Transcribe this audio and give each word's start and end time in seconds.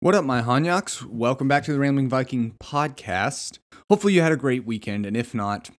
What 0.00 0.14
up, 0.14 0.24
my 0.24 0.42
Hanyaks? 0.42 1.04
Welcome 1.04 1.48
back 1.48 1.64
to 1.64 1.72
the 1.72 1.80
Rambling 1.80 2.08
Viking 2.08 2.54
podcast. 2.62 3.58
Hopefully, 3.90 4.12
you 4.12 4.20
had 4.20 4.30
a 4.30 4.36
great 4.36 4.64
weekend, 4.64 5.04
and 5.04 5.16
if 5.16 5.34
not, 5.34 5.70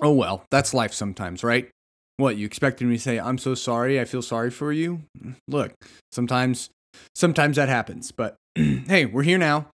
oh 0.00 0.12
well, 0.12 0.44
that's 0.50 0.74
life 0.74 0.92
sometimes, 0.92 1.44
right? 1.44 1.70
What, 2.16 2.36
you 2.36 2.44
expected 2.44 2.88
me 2.88 2.96
to 2.96 3.00
say, 3.00 3.20
I'm 3.20 3.38
so 3.38 3.54
sorry, 3.54 4.00
I 4.00 4.04
feel 4.04 4.22
sorry 4.22 4.50
for 4.50 4.72
you? 4.72 5.02
Look, 5.46 5.72
sometimes, 6.10 6.70
sometimes 7.14 7.54
that 7.58 7.68
happens, 7.68 8.10
but 8.10 8.34
hey, 8.56 9.06
we're 9.06 9.22
here 9.22 9.38
now. 9.38 9.68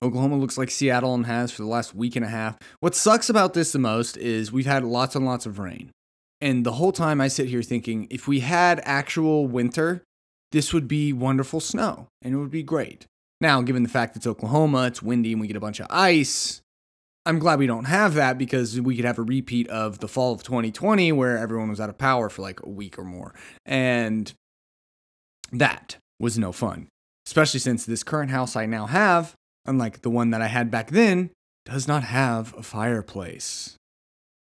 Oklahoma 0.00 0.36
looks 0.36 0.56
like 0.56 0.70
Seattle 0.70 1.12
and 1.12 1.26
has 1.26 1.50
for 1.50 1.62
the 1.62 1.68
last 1.68 1.92
week 1.92 2.14
and 2.14 2.24
a 2.24 2.28
half. 2.28 2.56
What 2.78 2.94
sucks 2.94 3.28
about 3.28 3.52
this 3.52 3.72
the 3.72 3.80
most 3.80 4.16
is 4.16 4.52
we've 4.52 4.64
had 4.64 4.84
lots 4.84 5.16
and 5.16 5.26
lots 5.26 5.44
of 5.44 5.58
rain. 5.58 5.90
And 6.40 6.64
the 6.64 6.74
whole 6.74 6.92
time 6.92 7.20
I 7.20 7.26
sit 7.26 7.48
here 7.48 7.62
thinking, 7.62 8.06
if 8.10 8.28
we 8.28 8.40
had 8.40 8.80
actual 8.84 9.48
winter, 9.48 10.04
this 10.52 10.72
would 10.72 10.86
be 10.86 11.12
wonderful 11.12 11.60
snow 11.60 12.06
and 12.22 12.34
it 12.34 12.36
would 12.36 12.50
be 12.50 12.62
great. 12.62 13.06
Now, 13.40 13.60
given 13.60 13.82
the 13.82 13.88
fact 13.88 14.14
that 14.14 14.20
it's 14.20 14.26
Oklahoma, 14.26 14.86
it's 14.86 15.02
windy, 15.02 15.32
and 15.32 15.40
we 15.40 15.48
get 15.48 15.56
a 15.56 15.60
bunch 15.60 15.80
of 15.80 15.88
ice, 15.90 16.62
I'm 17.26 17.40
glad 17.40 17.58
we 17.58 17.66
don't 17.66 17.86
have 17.86 18.14
that 18.14 18.38
because 18.38 18.80
we 18.80 18.94
could 18.94 19.04
have 19.04 19.18
a 19.18 19.22
repeat 19.22 19.68
of 19.68 19.98
the 19.98 20.08
fall 20.08 20.32
of 20.32 20.44
2020 20.44 21.10
where 21.12 21.38
everyone 21.38 21.68
was 21.68 21.80
out 21.80 21.88
of 21.88 21.98
power 21.98 22.28
for 22.28 22.42
like 22.42 22.62
a 22.62 22.68
week 22.68 22.98
or 22.98 23.04
more. 23.04 23.34
And 23.66 24.32
that 25.50 25.96
was 26.20 26.38
no 26.38 26.52
fun, 26.52 26.88
especially 27.26 27.60
since 27.60 27.84
this 27.84 28.04
current 28.04 28.30
house 28.30 28.54
I 28.54 28.66
now 28.66 28.86
have, 28.86 29.34
unlike 29.66 30.02
the 30.02 30.10
one 30.10 30.30
that 30.30 30.42
I 30.42 30.46
had 30.46 30.70
back 30.70 30.90
then, 30.90 31.30
does 31.64 31.88
not 31.88 32.04
have 32.04 32.54
a 32.56 32.62
fireplace. 32.62 33.76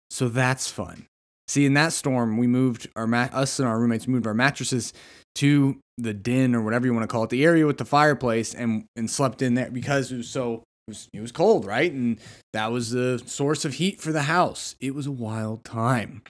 So 0.09 0.27
that's 0.27 0.69
fun. 0.69 1.07
See, 1.47 1.65
in 1.65 1.73
that 1.73 1.93
storm, 1.93 2.37
we 2.37 2.47
moved 2.47 2.87
our 2.95 3.07
mat- 3.07 3.33
us 3.33 3.59
and 3.59 3.67
our 3.67 3.79
roommates 3.79 4.07
moved 4.07 4.25
our 4.25 4.33
mattresses 4.33 4.93
to 5.35 5.79
the 5.97 6.13
den 6.13 6.55
or 6.55 6.61
whatever 6.61 6.85
you 6.85 6.93
want 6.93 7.03
to 7.03 7.07
call 7.07 7.23
it, 7.23 7.29
the 7.29 7.45
area 7.45 7.65
with 7.65 7.77
the 7.77 7.85
fireplace, 7.85 8.53
and 8.53 8.85
and 8.95 9.09
slept 9.09 9.41
in 9.41 9.53
there 9.53 9.71
because 9.71 10.11
it 10.11 10.17
was 10.17 10.29
so 10.29 10.63
it 10.87 10.91
was, 10.91 11.09
it 11.13 11.21
was 11.21 11.31
cold, 11.31 11.65
right? 11.65 11.91
And 11.91 12.19
that 12.53 12.71
was 12.71 12.91
the 12.91 13.21
source 13.25 13.65
of 13.65 13.75
heat 13.75 14.01
for 14.01 14.11
the 14.11 14.23
house. 14.23 14.75
It 14.79 14.95
was 14.95 15.07
a 15.07 15.11
wild 15.11 15.63
time. 15.63 16.21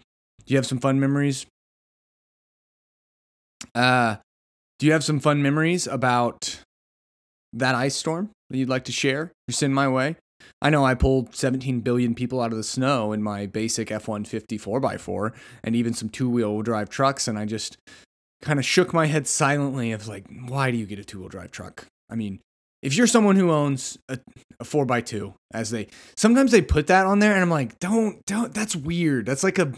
Do 0.46 0.54
you 0.54 0.58
have 0.58 0.66
some 0.66 0.80
fun 0.80 1.00
memories? 1.00 1.46
Uh, 3.74 4.18
do 4.80 4.86
you 4.86 4.92
have 4.92 5.04
some 5.04 5.20
fun 5.20 5.42
memories 5.42 5.88
about 5.88 6.64
that 7.54 7.76
ice 7.76 7.96
storm 7.96 8.32
that 8.50 8.58
you'd 8.58 8.70
like 8.70 8.86
to 8.86 8.92
share 8.92 9.32
or 9.48 9.52
send 9.52 9.76
my 9.76 9.88
way? 9.88 10.16
I 10.62 10.70
know 10.70 10.84
I 10.84 10.96
pulled 10.96 11.36
17 11.36 11.82
billion 11.82 12.16
people 12.16 12.42
out 12.42 12.52
of 12.52 12.58
the 12.58 12.64
snow 12.64 13.14
in 13.14 13.22
my 13.22 13.46
basic 13.46 13.92
F 13.92 14.08
150 14.08 14.58
4x4 14.58 15.34
and 15.64 15.76
even 15.76 15.94
some 15.94 16.10
two 16.10 16.30
wheel 16.30 16.62
drive 16.62 16.90
trucks, 16.90 17.28
and 17.28 17.38
I 17.38 17.46
just 17.46 17.78
kind 18.42 18.60
of 18.60 18.66
shook 18.66 18.94
my 18.94 19.08
head 19.08 19.28
silently 19.28 19.92
of 19.92 20.08
like, 20.08 20.26
why 20.48 20.72
do 20.72 20.78
you 20.78 20.86
get 20.86 21.00
a 21.00 21.04
two 21.04 21.20
wheel 21.20 21.30
drive 21.30 21.52
truck? 21.52 21.86
I 22.10 22.16
mean, 22.16 22.40
if 22.82 22.96
you're 22.96 23.08
someone 23.08 23.36
who 23.36 23.52
owns 23.52 23.98
a, 24.10 24.20
a 24.60 24.64
4x2, 24.64 25.34
as 25.54 25.70
they 25.70 25.88
sometimes 26.16 26.52
they 26.52 26.62
put 26.62 26.88
that 26.88 27.06
on 27.06 27.20
there, 27.20 27.34
and 27.34 27.42
I'm 27.42 27.50
like, 27.50 27.80
don't, 27.80 28.26
don't, 28.26 28.54
that's 28.54 28.76
weird. 28.76 29.26
That's 29.26 29.44
like 29.44 29.60
a, 29.60 29.72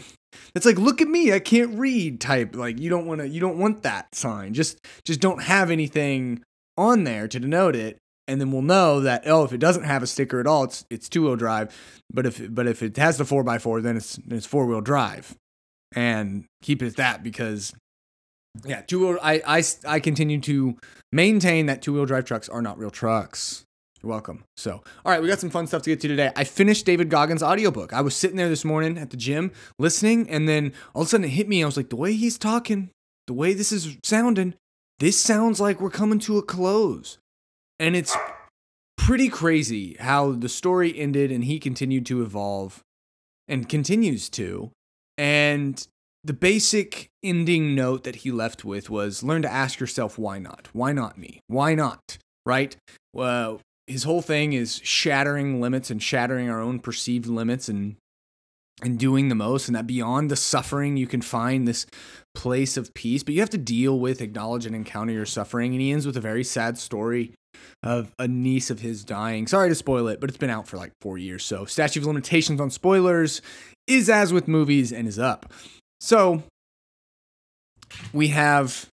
that's 0.54 0.66
like, 0.66 0.78
look 0.78 1.02
at 1.02 1.08
me, 1.08 1.32
I 1.32 1.38
can't 1.38 1.78
read 1.78 2.20
type. 2.20 2.56
Like, 2.56 2.80
you 2.80 2.88
don't 2.88 3.06
want 3.06 3.20
to, 3.20 3.28
you 3.28 3.40
don't 3.40 3.58
want 3.58 3.82
that 3.82 4.14
sign. 4.14 4.54
Just, 4.54 4.78
just 5.04 5.20
don't 5.20 5.42
have 5.42 5.70
anything 5.70 6.42
on 6.76 7.04
there 7.04 7.28
to 7.28 7.38
denote 7.38 7.76
it 7.76 7.98
and 8.26 8.40
then 8.40 8.50
we'll 8.50 8.62
know 8.62 9.00
that 9.00 9.22
oh 9.26 9.44
if 9.44 9.52
it 9.52 9.58
doesn't 9.58 9.84
have 9.84 10.02
a 10.02 10.06
sticker 10.06 10.40
at 10.40 10.46
all 10.46 10.64
it's 10.64 10.84
it's 10.90 11.08
two 11.08 11.22
wheel 11.22 11.36
drive 11.36 11.72
but 12.12 12.26
if 12.26 12.40
but 12.52 12.66
if 12.66 12.82
it 12.82 12.96
has 12.96 13.16
the 13.16 13.24
4x4 13.24 13.82
then 13.82 13.96
it's 13.96 14.16
then 14.16 14.38
it's 14.38 14.46
four 14.46 14.66
wheel 14.66 14.80
drive 14.80 15.36
and 15.94 16.44
keep 16.62 16.82
it 16.82 16.86
at 16.86 16.96
that 16.96 17.22
because 17.22 17.72
yeah 18.64 18.82
two 18.82 19.00
wheel 19.00 19.18
I, 19.22 19.42
I 19.46 19.64
I 19.86 20.00
continue 20.00 20.40
to 20.42 20.76
maintain 21.12 21.66
that 21.66 21.82
two 21.82 21.94
wheel 21.94 22.06
drive 22.06 22.24
trucks 22.24 22.48
are 22.48 22.62
not 22.62 22.78
real 22.78 22.90
trucks. 22.90 23.64
You're 24.02 24.10
welcome. 24.10 24.44
So 24.56 24.82
all 25.04 25.12
right 25.12 25.22
we 25.22 25.28
got 25.28 25.40
some 25.40 25.50
fun 25.50 25.66
stuff 25.66 25.82
to 25.82 25.90
get 25.90 26.00
to 26.02 26.08
today. 26.08 26.32
I 26.36 26.44
finished 26.44 26.86
David 26.86 27.08
Goggins 27.08 27.42
audiobook. 27.42 27.92
I 27.92 28.00
was 28.00 28.14
sitting 28.14 28.36
there 28.36 28.48
this 28.48 28.64
morning 28.64 28.98
at 28.98 29.10
the 29.10 29.16
gym 29.16 29.52
listening 29.78 30.28
and 30.30 30.48
then 30.48 30.72
all 30.94 31.02
of 31.02 31.08
a 31.08 31.10
sudden 31.10 31.24
it 31.24 31.30
hit 31.30 31.48
me. 31.48 31.62
I 31.62 31.66
was 31.66 31.76
like 31.76 31.90
the 31.90 31.96
way 31.96 32.14
he's 32.14 32.38
talking 32.38 32.90
the 33.26 33.32
way 33.32 33.54
this 33.54 33.72
is 33.72 33.96
sounding 34.04 34.54
this 34.98 35.20
sounds 35.20 35.60
like 35.60 35.80
we're 35.80 35.90
coming 35.90 36.18
to 36.20 36.38
a 36.38 36.42
close. 36.42 37.18
And 37.78 37.96
it's 37.96 38.16
pretty 38.96 39.28
crazy 39.28 39.96
how 39.98 40.32
the 40.32 40.48
story 40.48 40.96
ended 40.98 41.32
and 41.32 41.44
he 41.44 41.58
continued 41.58 42.06
to 42.06 42.22
evolve 42.22 42.82
and 43.48 43.68
continues 43.68 44.28
to. 44.30 44.70
And 45.18 45.86
the 46.24 46.32
basic 46.32 47.08
ending 47.22 47.74
note 47.74 48.04
that 48.04 48.16
he 48.16 48.30
left 48.30 48.64
with 48.64 48.88
was 48.88 49.22
learn 49.22 49.42
to 49.42 49.52
ask 49.52 49.78
yourself, 49.78 50.18
why 50.18 50.38
not? 50.38 50.68
Why 50.72 50.92
not 50.92 51.18
me? 51.18 51.40
Why 51.46 51.74
not? 51.74 52.18
Right? 52.46 52.76
Well, 53.12 53.60
his 53.86 54.04
whole 54.04 54.22
thing 54.22 54.54
is 54.54 54.80
shattering 54.82 55.60
limits 55.60 55.90
and 55.90 56.02
shattering 56.02 56.48
our 56.48 56.60
own 56.60 56.80
perceived 56.80 57.26
limits 57.26 57.68
and 57.68 57.96
and 58.82 58.98
doing 58.98 59.28
the 59.28 59.36
most 59.36 59.68
and 59.68 59.76
that 59.76 59.86
beyond 59.86 60.28
the 60.28 60.36
suffering 60.36 60.96
you 60.96 61.06
can 61.06 61.22
find 61.22 61.66
this 61.66 61.86
place 62.34 62.76
of 62.76 62.92
peace 62.92 63.22
but 63.22 63.32
you 63.32 63.38
have 63.38 63.48
to 63.48 63.56
deal 63.56 64.00
with 64.00 64.20
acknowledge 64.20 64.66
and 64.66 64.74
encounter 64.74 65.12
your 65.12 65.24
suffering 65.24 65.72
and 65.72 65.80
he 65.80 65.92
ends 65.92 66.04
with 66.04 66.16
a 66.16 66.20
very 66.20 66.42
sad 66.42 66.76
story 66.76 67.32
of 67.82 68.12
a 68.18 68.26
niece 68.26 68.70
of 68.70 68.80
his 68.80 69.04
dying. 69.04 69.46
Sorry 69.46 69.68
to 69.68 69.74
spoil 69.74 70.08
it, 70.08 70.20
but 70.20 70.30
it's 70.30 70.38
been 70.38 70.50
out 70.50 70.66
for 70.66 70.76
like 70.76 70.92
four 71.00 71.18
years. 71.18 71.44
So, 71.44 71.64
statute 71.64 72.00
of 72.00 72.06
limitations 72.06 72.60
on 72.60 72.70
spoilers 72.70 73.42
is 73.86 74.08
as 74.08 74.32
with 74.32 74.48
movies 74.48 74.92
and 74.92 75.06
is 75.06 75.18
up. 75.18 75.52
So, 76.04 76.42
we 78.12 78.28
have 78.28 78.90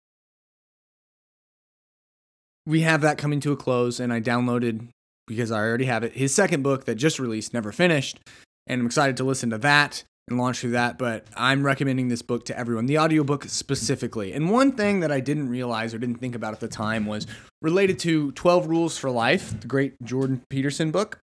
we 2.68 2.82
have 2.82 3.02
that 3.02 3.18
coming 3.18 3.40
to 3.40 3.52
a 3.52 3.56
close 3.56 4.00
and 4.00 4.14
I 4.14 4.22
downloaded 4.22 4.90
because 5.26 5.50
I 5.52 5.58
already 5.58 5.86
have 5.86 6.04
it 6.04 6.14
his 6.14 6.36
second 6.36 6.62
book 6.62 6.86
that 6.86 6.96
just 6.96 7.18
released, 7.18 7.52
never 7.52 7.72
finished, 7.72 8.20
and 8.68 8.80
I'm 8.80 8.86
excited 8.86 9.18
to 9.18 9.24
listen 9.24 9.50
to 9.50 9.58
that 9.58 10.04
and 10.28 10.38
launch 10.38 10.60
through 10.60 10.70
that, 10.74 11.00
but 11.00 11.26
I'm 11.36 11.64
recommending 11.64 12.10
this 12.10 12.22
book 12.22 12.46
to 12.46 12.56
everyone, 12.56 12.86
the 12.86 13.00
audiobook 13.00 13.46
specifically. 13.46 14.32
And 14.32 14.52
one 14.52 14.74
thing 14.74 15.00
that 15.00 15.12
I 15.12 15.20
didn't 15.20 15.50
realize 15.50 15.96
or 15.96 15.98
didn't 15.98 16.20
think 16.20 16.36
about 16.36 16.54
at 16.54 16.60
the 16.60 16.68
time 16.68 17.08
was 17.08 17.26
related 17.64 17.98
to 18.02 18.34
12 18.34 18.68
Rules 18.68 19.00
for 19.00 19.10
Life, 19.10 19.60
the 19.60 19.68
great 19.68 19.96
Jordan 20.04 20.44
Peterson 20.52 20.92
book, 20.92 21.18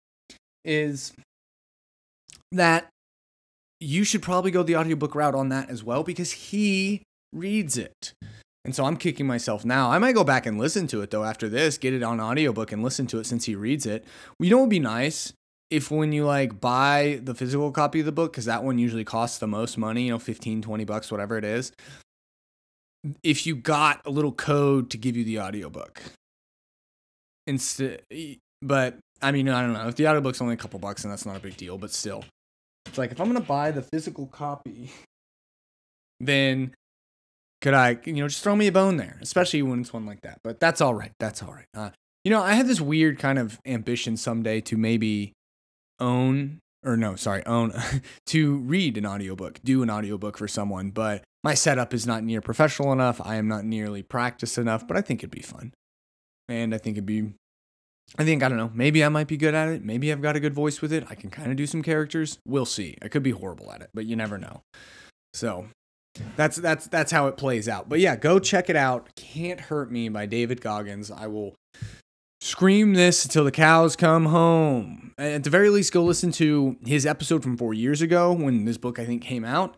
is 0.63 1.13
that 2.51 2.89
you 3.79 4.03
should 4.03 4.21
probably 4.21 4.51
go 4.51 4.63
the 4.63 4.75
audiobook 4.75 5.15
route 5.15 5.35
on 5.35 5.49
that 5.49 5.69
as 5.69 5.83
well 5.83 6.03
because 6.03 6.31
he 6.31 7.03
reads 7.33 7.77
it. 7.77 8.13
And 8.63 8.73
so 8.73 8.85
I'm 8.85 8.97
kicking 8.97 9.27
myself 9.27 9.63
now. 9.63 9.91
I 9.91 9.99
might 9.99 10.15
go 10.15 10.23
back 10.23 10.45
and 10.45 10.57
listen 10.57 10.87
to 10.87 11.01
it 11.01 11.11
though 11.11 11.23
after 11.23 11.47
this, 11.47 11.77
get 11.77 11.93
it 11.93 12.01
on 12.01 12.19
audiobook 12.19 12.71
and 12.71 12.81
listen 12.81 13.05
to 13.07 13.19
it 13.19 13.25
since 13.25 13.45
he 13.45 13.55
reads 13.55 13.85
it. 13.85 14.05
You 14.39 14.49
know 14.49 14.57
it 14.59 14.61
would 14.61 14.69
be 14.69 14.79
nice 14.79 15.33
if 15.69 15.91
when 15.91 16.11
you 16.11 16.25
like 16.25 16.59
buy 16.59 17.19
the 17.23 17.33
physical 17.33 17.71
copy 17.71 17.99
of 17.99 18.05
the 18.05 18.11
book 18.11 18.31
because 18.31 18.45
that 18.45 18.63
one 18.63 18.77
usually 18.77 19.03
costs 19.03 19.39
the 19.39 19.47
most 19.47 19.77
money 19.77 20.03
you 20.03 20.11
know 20.11 20.19
15 20.19 20.61
20 20.61 20.85
bucks 20.85 21.11
whatever 21.11 21.37
it 21.37 21.43
is 21.43 21.71
if 23.23 23.45
you 23.45 23.55
got 23.55 24.01
a 24.05 24.09
little 24.09 24.31
code 24.31 24.89
to 24.89 24.97
give 24.97 25.15
you 25.15 25.23
the 25.23 25.39
audiobook 25.39 26.01
instead 27.47 28.01
but 28.61 28.97
i 29.21 29.31
mean 29.31 29.49
i 29.49 29.61
don't 29.61 29.73
know 29.73 29.87
if 29.87 29.95
the 29.95 30.07
audiobook's 30.07 30.41
only 30.41 30.53
a 30.53 30.57
couple 30.57 30.79
bucks 30.79 31.03
and 31.03 31.11
that's 31.11 31.25
not 31.25 31.35
a 31.35 31.39
big 31.39 31.57
deal 31.57 31.77
but 31.77 31.91
still 31.91 32.23
it's 32.85 32.97
like 32.97 33.11
if 33.11 33.19
i'm 33.19 33.27
gonna 33.27 33.39
buy 33.39 33.71
the 33.71 33.81
physical 33.81 34.27
copy 34.27 34.91
then 36.19 36.73
could 37.61 37.73
i 37.73 37.97
you 38.05 38.13
know 38.13 38.27
just 38.27 38.43
throw 38.43 38.55
me 38.55 38.67
a 38.67 38.71
bone 38.71 38.97
there 38.97 39.17
especially 39.21 39.61
when 39.61 39.81
it's 39.81 39.93
one 39.93 40.05
like 40.05 40.21
that 40.21 40.39
but 40.43 40.59
that's 40.59 40.81
all 40.81 40.93
right 40.93 41.11
that's 41.19 41.41
all 41.41 41.53
right 41.53 41.67
uh, 41.73 41.89
you 42.23 42.31
know 42.31 42.41
i 42.41 42.53
have 42.53 42.67
this 42.67 42.81
weird 42.81 43.19
kind 43.19 43.39
of 43.39 43.59
ambition 43.65 44.15
someday 44.17 44.61
to 44.61 44.77
maybe 44.77 45.33
own 45.99 46.59
or 46.85 46.95
no, 46.95 47.15
sorry, 47.15 47.43
own 47.45 47.73
to 48.27 48.57
read 48.57 48.97
an 48.97 49.05
audiobook, 49.05 49.59
do 49.63 49.81
an 49.81 49.89
audiobook 49.89 50.37
for 50.37 50.47
someone, 50.47 50.91
but 50.91 51.23
my 51.43 51.55
setup 51.55 51.93
is 51.93 52.05
not 52.05 52.23
near 52.23 52.41
professional 52.41 52.93
enough. 52.93 53.19
I 53.23 53.35
am 53.35 53.47
not 53.47 53.65
nearly 53.65 54.03
practiced 54.03 54.57
enough, 54.57 54.87
but 54.87 54.95
I 54.95 55.01
think 55.01 55.21
it'd 55.21 55.31
be 55.31 55.41
fun. 55.41 55.73
And 56.47 56.73
I 56.73 56.77
think 56.77 56.95
it'd 56.95 57.05
be 57.05 57.33
I 58.17 58.23
think 58.23 58.43
I 58.43 58.49
don't 58.49 58.57
know, 58.57 58.71
maybe 58.73 59.03
I 59.03 59.09
might 59.09 59.27
be 59.27 59.37
good 59.37 59.53
at 59.53 59.69
it. 59.69 59.83
Maybe 59.83 60.11
I've 60.11 60.21
got 60.21 60.35
a 60.35 60.39
good 60.39 60.53
voice 60.53 60.81
with 60.81 60.93
it. 60.93 61.05
I 61.09 61.15
can 61.15 61.29
kind 61.29 61.51
of 61.51 61.57
do 61.57 61.67
some 61.67 61.81
characters. 61.81 62.39
We'll 62.47 62.65
see. 62.65 62.97
I 63.01 63.07
could 63.07 63.23
be 63.23 63.31
horrible 63.31 63.71
at 63.71 63.81
it, 63.81 63.89
but 63.93 64.05
you 64.05 64.15
never 64.15 64.37
know. 64.37 64.61
So, 65.33 65.67
that's 66.37 66.57
that's 66.57 66.87
that's 66.87 67.11
how 67.11 67.27
it 67.27 67.37
plays 67.37 67.67
out. 67.67 67.89
But 67.89 67.99
yeah, 67.99 68.15
go 68.15 68.39
check 68.39 68.69
it 68.69 68.75
out. 68.75 69.09
Can't 69.15 69.59
Hurt 69.59 69.91
Me 69.91 70.09
by 70.09 70.25
David 70.25 70.61
Goggins. 70.61 71.11
I 71.11 71.27
will 71.27 71.55
scream 72.41 72.93
this 72.93 73.25
until 73.25 73.43
the 73.43 73.51
cows 73.51 73.95
come 73.95 74.27
home. 74.27 75.13
At 75.17 75.43
the 75.43 75.49
very 75.49 75.69
least, 75.69 75.91
go 75.91 76.03
listen 76.03 76.31
to 76.33 76.77
his 76.85 77.05
episode 77.05 77.43
from 77.43 77.57
four 77.57 77.73
years 77.73 78.01
ago 78.01 78.31
when 78.31 78.65
this 78.65 78.77
book 78.77 78.99
I 78.99 79.05
think 79.05 79.23
came 79.23 79.43
out, 79.43 79.75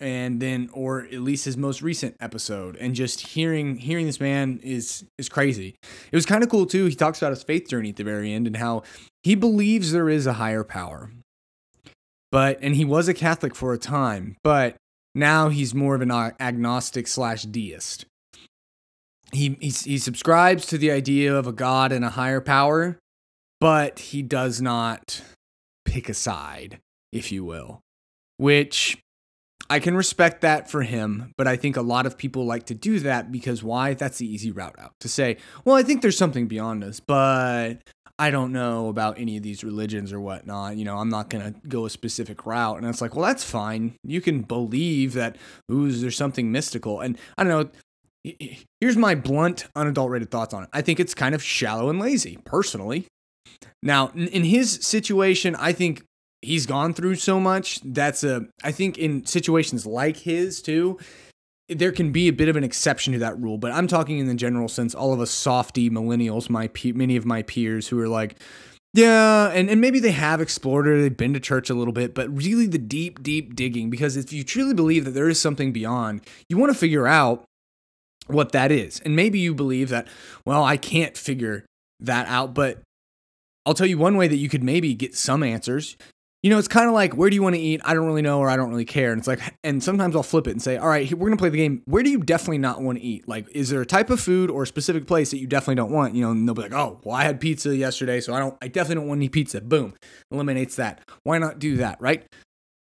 and 0.00 0.40
then 0.40 0.68
or 0.72 1.04
at 1.04 1.20
least 1.20 1.44
his 1.44 1.56
most 1.56 1.82
recent 1.82 2.16
episode. 2.20 2.76
And 2.76 2.94
just 2.94 3.20
hearing 3.20 3.76
hearing 3.76 4.06
this 4.06 4.20
man 4.20 4.60
is 4.62 5.04
is 5.18 5.28
crazy. 5.28 5.76
It 6.12 6.16
was 6.16 6.26
kind 6.26 6.42
of 6.42 6.50
cool 6.50 6.66
too. 6.66 6.86
He 6.86 6.94
talks 6.94 7.18
about 7.18 7.30
his 7.30 7.42
faith 7.42 7.68
journey 7.68 7.90
at 7.90 7.96
the 7.96 8.04
very 8.04 8.32
end 8.32 8.46
and 8.46 8.56
how 8.56 8.82
he 9.22 9.34
believes 9.34 9.92
there 9.92 10.08
is 10.08 10.26
a 10.26 10.34
higher 10.34 10.64
power. 10.64 11.10
But 12.30 12.58
and 12.60 12.74
he 12.74 12.84
was 12.84 13.08
a 13.08 13.14
Catholic 13.14 13.54
for 13.54 13.72
a 13.72 13.78
time, 13.78 14.36
but 14.42 14.76
now 15.14 15.48
he's 15.48 15.74
more 15.74 15.94
of 15.94 16.02
an 16.02 16.10
agnostic 16.10 17.06
slash 17.06 17.44
deist 17.44 18.04
he, 19.32 19.56
he 19.60 19.68
he 19.68 19.98
subscribes 19.98 20.66
to 20.66 20.78
the 20.78 20.90
idea 20.90 21.34
of 21.34 21.46
a 21.46 21.52
god 21.52 21.92
and 21.92 22.04
a 22.04 22.10
higher 22.10 22.40
power, 22.40 22.98
but 23.60 23.98
he 23.98 24.22
does 24.22 24.60
not 24.60 25.22
pick 25.84 26.08
a 26.08 26.14
side, 26.14 26.78
if 27.12 27.32
you 27.32 27.44
will, 27.44 27.80
which 28.36 28.98
I 29.68 29.80
can 29.80 29.96
respect 29.96 30.42
that 30.42 30.70
for 30.70 30.82
him, 30.82 31.32
but 31.36 31.46
I 31.46 31.56
think 31.56 31.76
a 31.76 31.82
lot 31.82 32.06
of 32.06 32.16
people 32.16 32.44
like 32.44 32.66
to 32.66 32.74
do 32.74 33.00
that 33.00 33.32
because 33.32 33.62
why? 33.62 33.94
That's 33.94 34.18
the 34.18 34.26
easy 34.26 34.50
route 34.52 34.78
out 34.78 34.92
to 35.00 35.08
say, 35.08 35.38
well, 35.64 35.76
I 35.76 35.82
think 35.82 36.02
there's 36.02 36.18
something 36.18 36.46
beyond 36.46 36.84
us, 36.84 37.00
but 37.00 37.78
I 38.18 38.30
don't 38.30 38.52
know 38.52 38.88
about 38.88 39.18
any 39.18 39.36
of 39.36 39.42
these 39.42 39.62
religions 39.62 40.12
or 40.12 40.20
whatnot. 40.20 40.76
You 40.76 40.84
know, 40.84 40.96
I'm 40.96 41.10
not 41.10 41.28
going 41.28 41.52
to 41.52 41.68
go 41.68 41.84
a 41.84 41.90
specific 41.90 42.46
route. 42.46 42.78
And 42.78 42.86
it's 42.86 43.00
like, 43.02 43.14
well, 43.14 43.26
that's 43.26 43.44
fine. 43.44 43.94
You 44.02 44.20
can 44.20 44.42
believe 44.42 45.12
that, 45.14 45.36
ooh, 45.70 45.90
there's 45.90 46.16
something 46.16 46.50
mystical. 46.50 47.00
And 47.00 47.18
I 47.36 47.44
don't 47.44 47.72
know. 48.24 48.34
Here's 48.80 48.96
my 48.96 49.14
blunt, 49.14 49.66
unadulterated 49.76 50.30
thoughts 50.30 50.54
on 50.54 50.64
it. 50.64 50.68
I 50.72 50.80
think 50.80 50.98
it's 50.98 51.14
kind 51.14 51.34
of 51.34 51.42
shallow 51.42 51.90
and 51.90 52.00
lazy, 52.00 52.38
personally. 52.44 53.06
Now, 53.82 54.08
in 54.08 54.44
his 54.44 54.80
situation, 54.82 55.54
I 55.54 55.72
think 55.72 56.02
he's 56.46 56.64
gone 56.66 56.94
through 56.94 57.16
so 57.16 57.38
much. 57.38 57.80
That's 57.84 58.24
a, 58.24 58.46
I 58.62 58.72
think 58.72 58.96
in 58.96 59.26
situations 59.26 59.84
like 59.84 60.16
his 60.18 60.62
too, 60.62 60.98
there 61.68 61.92
can 61.92 62.12
be 62.12 62.28
a 62.28 62.32
bit 62.32 62.48
of 62.48 62.56
an 62.56 62.64
exception 62.64 63.12
to 63.12 63.18
that 63.18 63.38
rule, 63.38 63.58
but 63.58 63.72
I'm 63.72 63.88
talking 63.88 64.18
in 64.18 64.28
the 64.28 64.34
general 64.34 64.68
sense. 64.68 64.94
All 64.94 65.12
of 65.12 65.20
us 65.20 65.30
softy 65.30 65.90
millennials, 65.90 66.48
my 66.48 66.68
pe- 66.68 66.92
many 66.92 67.16
of 67.16 67.26
my 67.26 67.42
peers 67.42 67.88
who 67.88 67.98
are 68.00 68.08
like, 68.08 68.36
yeah, 68.94 69.50
and, 69.50 69.68
and 69.68 69.80
maybe 69.80 69.98
they 69.98 70.12
have 70.12 70.40
explored 70.40 70.86
it, 70.86 71.02
they've 71.02 71.16
been 71.16 71.34
to 71.34 71.40
church 71.40 71.68
a 71.68 71.74
little 71.74 71.92
bit, 71.92 72.14
but 72.14 72.34
really 72.34 72.66
the 72.66 72.78
deep, 72.78 73.22
deep 73.22 73.54
digging, 73.54 73.90
because 73.90 74.16
if 74.16 74.32
you 74.32 74.42
truly 74.44 74.72
believe 74.72 75.04
that 75.04 75.10
there 75.10 75.28
is 75.28 75.40
something 75.40 75.72
beyond, 75.72 76.22
you 76.48 76.56
want 76.56 76.72
to 76.72 76.78
figure 76.78 77.06
out 77.06 77.44
what 78.28 78.52
that 78.52 78.72
is. 78.72 79.00
And 79.00 79.14
maybe 79.14 79.38
you 79.38 79.54
believe 79.54 79.88
that, 79.90 80.08
well, 80.46 80.64
I 80.64 80.76
can't 80.76 81.16
figure 81.16 81.66
that 82.00 82.26
out, 82.28 82.54
but 82.54 82.80
I'll 83.66 83.74
tell 83.74 83.86
you 83.86 83.98
one 83.98 84.16
way 84.16 84.28
that 84.28 84.36
you 84.36 84.48
could 84.48 84.62
maybe 84.62 84.94
get 84.94 85.16
some 85.16 85.42
answers 85.42 85.96
you 86.42 86.50
know, 86.50 86.58
it's 86.58 86.68
kind 86.68 86.86
of 86.86 86.94
like, 86.94 87.14
where 87.16 87.28
do 87.28 87.34
you 87.34 87.42
want 87.42 87.56
to 87.56 87.60
eat? 87.60 87.80
I 87.84 87.94
don't 87.94 88.06
really 88.06 88.22
know, 88.22 88.38
or 88.38 88.48
I 88.48 88.56
don't 88.56 88.70
really 88.70 88.84
care. 88.84 89.10
And 89.10 89.18
it's 89.18 89.26
like, 89.26 89.40
and 89.64 89.82
sometimes 89.82 90.14
I'll 90.14 90.22
flip 90.22 90.46
it 90.46 90.52
and 90.52 90.62
say, 90.62 90.76
all 90.76 90.88
right, 90.88 91.10
we're 91.12 91.26
going 91.26 91.36
to 91.36 91.40
play 91.40 91.48
the 91.48 91.56
game. 91.56 91.82
Where 91.86 92.02
do 92.02 92.10
you 92.10 92.20
definitely 92.20 92.58
not 92.58 92.82
want 92.82 92.98
to 92.98 93.04
eat? 93.04 93.26
Like, 93.26 93.48
is 93.52 93.70
there 93.70 93.80
a 93.80 93.86
type 93.86 94.10
of 94.10 94.20
food 94.20 94.50
or 94.50 94.62
a 94.62 94.66
specific 94.66 95.06
place 95.06 95.30
that 95.30 95.38
you 95.38 95.46
definitely 95.46 95.76
don't 95.76 95.90
want? 95.90 96.14
You 96.14 96.22
know, 96.22 96.30
and 96.30 96.46
they'll 96.46 96.54
be 96.54 96.62
like, 96.62 96.72
oh, 96.72 97.00
well, 97.02 97.16
I 97.16 97.24
had 97.24 97.40
pizza 97.40 97.74
yesterday, 97.74 98.20
so 98.20 98.32
I 98.32 98.38
don't, 98.38 98.56
I 98.62 98.68
definitely 98.68 99.02
don't 99.02 99.08
want 99.08 99.18
any 99.18 99.28
pizza. 99.28 99.60
Boom, 99.60 99.94
eliminates 100.30 100.76
that. 100.76 101.00
Why 101.24 101.38
not 101.38 101.58
do 101.58 101.78
that, 101.78 102.00
right? 102.00 102.24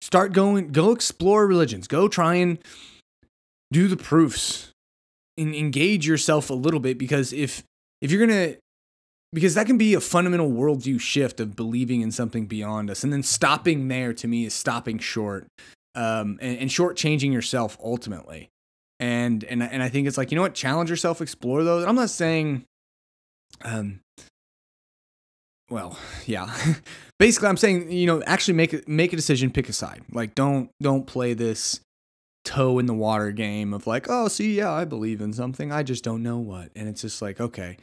Start 0.01 0.33
going, 0.33 0.71
go 0.71 0.91
explore 0.91 1.47
religions, 1.47 1.87
go 1.87 2.07
try 2.07 2.35
and 2.35 2.59
do 3.71 3.87
the 3.87 3.97
proofs, 3.97 4.71
and 5.37 5.55
engage 5.55 6.07
yourself 6.07 6.49
a 6.49 6.53
little 6.53 6.79
bit 6.79 6.97
because 6.97 7.33
if 7.33 7.63
if 8.01 8.11
you're 8.11 8.25
gonna 8.25 8.55
because 9.35 9.53
that 9.55 9.67
can 9.67 9.77
be 9.77 9.93
a 9.93 9.99
fundamental 9.99 10.49
worldview 10.49 10.99
shift 10.99 11.41
of 11.41 11.57
believing 11.57 11.99
in 11.99 12.09
something 12.09 12.45
beyond 12.45 12.89
us. 12.89 13.03
And 13.03 13.11
then 13.11 13.21
stopping 13.21 13.89
there 13.89 14.13
to 14.13 14.27
me 14.29 14.45
is 14.45 14.53
stopping 14.53 14.97
short 14.97 15.45
um, 15.93 16.39
and, 16.41 16.57
and 16.57 16.69
shortchanging 16.69 17.33
yourself 17.33 17.77
ultimately. 17.83 18.49
And 18.97 19.43
and 19.43 19.61
and 19.61 19.83
I 19.83 19.89
think 19.89 20.07
it's 20.07 20.17
like 20.17 20.31
you 20.31 20.37
know 20.37 20.41
what? 20.41 20.55
Challenge 20.55 20.89
yourself 20.89 21.21
explore 21.21 21.65
those. 21.65 21.83
I'm 21.85 21.95
not 21.95 22.09
saying 22.09 22.63
um 23.61 23.99
well 25.69 25.99
yeah. 26.25 26.55
Basically 27.19 27.49
I'm 27.49 27.57
saying 27.57 27.91
you 27.91 28.05
know 28.05 28.23
actually 28.25 28.53
make 28.53 28.71
a, 28.71 28.81
make 28.87 29.11
a 29.11 29.17
decision 29.17 29.51
pick 29.51 29.67
a 29.67 29.73
side. 29.73 30.01
Like 30.13 30.33
don't 30.33 30.69
don't 30.81 31.05
play 31.05 31.33
this 31.33 31.81
toe 32.45 32.79
in 32.79 32.85
the 32.85 32.93
water 32.93 33.31
game 33.31 33.73
of 33.73 33.85
like 33.85 34.05
oh 34.07 34.29
see 34.29 34.55
yeah 34.55 34.71
I 34.71 34.85
believe 34.85 35.19
in 35.19 35.33
something. 35.33 35.73
I 35.73 35.83
just 35.83 36.05
don't 36.05 36.23
know 36.23 36.37
what. 36.37 36.71
And 36.73 36.87
it's 36.87 37.01
just 37.01 37.21
like 37.21 37.41
okay 37.41 37.77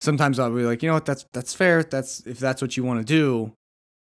sometimes 0.00 0.38
I'll 0.38 0.54
be 0.54 0.62
like, 0.62 0.82
you 0.82 0.88
know 0.88 0.94
what, 0.94 1.06
that's 1.06 1.26
that's 1.32 1.54
fair. 1.54 1.82
That's 1.82 2.20
if 2.26 2.38
that's 2.38 2.62
what 2.62 2.76
you 2.76 2.84
want 2.84 3.00
to 3.00 3.04
do. 3.04 3.52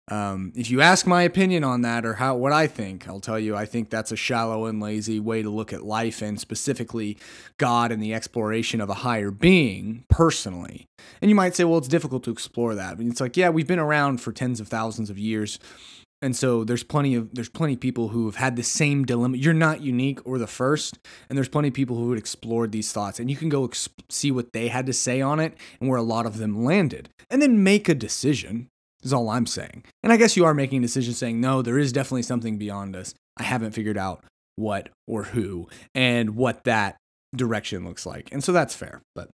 Um, 0.07 0.51
if 0.55 0.69
you 0.69 0.81
ask 0.81 1.07
my 1.07 1.21
opinion 1.21 1.63
on 1.63 1.83
that 1.83 2.05
or 2.05 2.15
how 2.15 2.35
what 2.35 2.51
I 2.51 2.67
think, 2.67 3.07
I'll 3.07 3.21
tell 3.21 3.39
you 3.39 3.55
I 3.55 3.65
think 3.65 3.89
that's 3.89 4.11
a 4.11 4.17
shallow 4.17 4.65
and 4.65 4.81
lazy 4.81 5.19
way 5.19 5.41
to 5.41 5.49
look 5.49 5.71
at 5.71 5.85
life 5.85 6.21
and 6.21 6.39
specifically 6.39 7.17
God 7.57 7.91
and 7.91 8.03
the 8.03 8.13
exploration 8.13 8.81
of 8.81 8.89
a 8.89 8.95
higher 8.95 9.31
being 9.31 10.03
personally. 10.09 10.85
And 11.21 11.29
you 11.29 11.35
might 11.35 11.55
say, 11.55 11.63
well, 11.63 11.77
it's 11.77 11.87
difficult 11.87 12.23
to 12.23 12.31
explore 12.31 12.75
that. 12.75 12.97
But 12.97 13.05
it's 13.05 13.21
like, 13.21 13.37
yeah, 13.37 13.49
we've 13.49 13.67
been 13.67 13.79
around 13.79 14.19
for 14.19 14.33
tens 14.33 14.59
of 14.59 14.67
thousands 14.67 15.09
of 15.09 15.17
years 15.17 15.59
and 16.21 16.35
so 16.35 16.63
there's 16.63 16.83
plenty 16.83 17.15
of 17.15 17.33
there's 17.33 17.49
plenty 17.49 17.73
of 17.73 17.79
people 17.79 18.09
who 18.09 18.25
have 18.25 18.35
had 18.35 18.55
the 18.55 18.63
same 18.63 19.05
dilemma. 19.05 19.37
You're 19.37 19.53
not 19.53 19.81
unique 19.81 20.19
or 20.25 20.37
the 20.37 20.47
first 20.47 20.99
and 21.29 21.37
there's 21.37 21.49
plenty 21.49 21.69
of 21.69 21.73
people 21.73 21.95
who 21.95 22.11
have 22.11 22.19
explored 22.19 22.71
these 22.71 22.91
thoughts 22.91 23.19
and 23.19 23.29
you 23.29 23.35
can 23.35 23.49
go 23.49 23.69
see 24.09 24.31
what 24.31 24.53
they 24.53 24.67
had 24.67 24.85
to 24.85 24.93
say 24.93 25.21
on 25.21 25.39
it 25.39 25.57
and 25.79 25.89
where 25.89 25.97
a 25.97 26.03
lot 26.03 26.25
of 26.25 26.37
them 26.37 26.63
landed 26.63 27.09
and 27.29 27.41
then 27.41 27.63
make 27.63 27.89
a 27.89 27.95
decision 27.95 28.67
is 29.03 29.13
all 29.13 29.29
i'm 29.29 29.47
saying. 29.47 29.83
And 30.03 30.13
i 30.13 30.17
guess 30.17 30.37
you 30.37 30.45
are 30.45 30.53
making 30.53 30.79
a 30.79 30.87
decision 30.87 31.13
saying 31.13 31.41
no 31.41 31.61
there 31.61 31.79
is 31.79 31.91
definitely 31.91 32.23
something 32.23 32.57
beyond 32.57 32.95
us. 32.95 33.15
I 33.37 33.43
haven't 33.43 33.71
figured 33.71 33.97
out 33.97 34.23
what 34.57 34.89
or 35.07 35.23
who 35.23 35.67
and 35.95 36.35
what 36.35 36.65
that 36.65 36.97
direction 37.35 37.85
looks 37.85 38.05
like. 38.05 38.29
And 38.31 38.43
so 38.43 38.51
that's 38.51 38.75
fair 38.75 39.01
but 39.15 39.29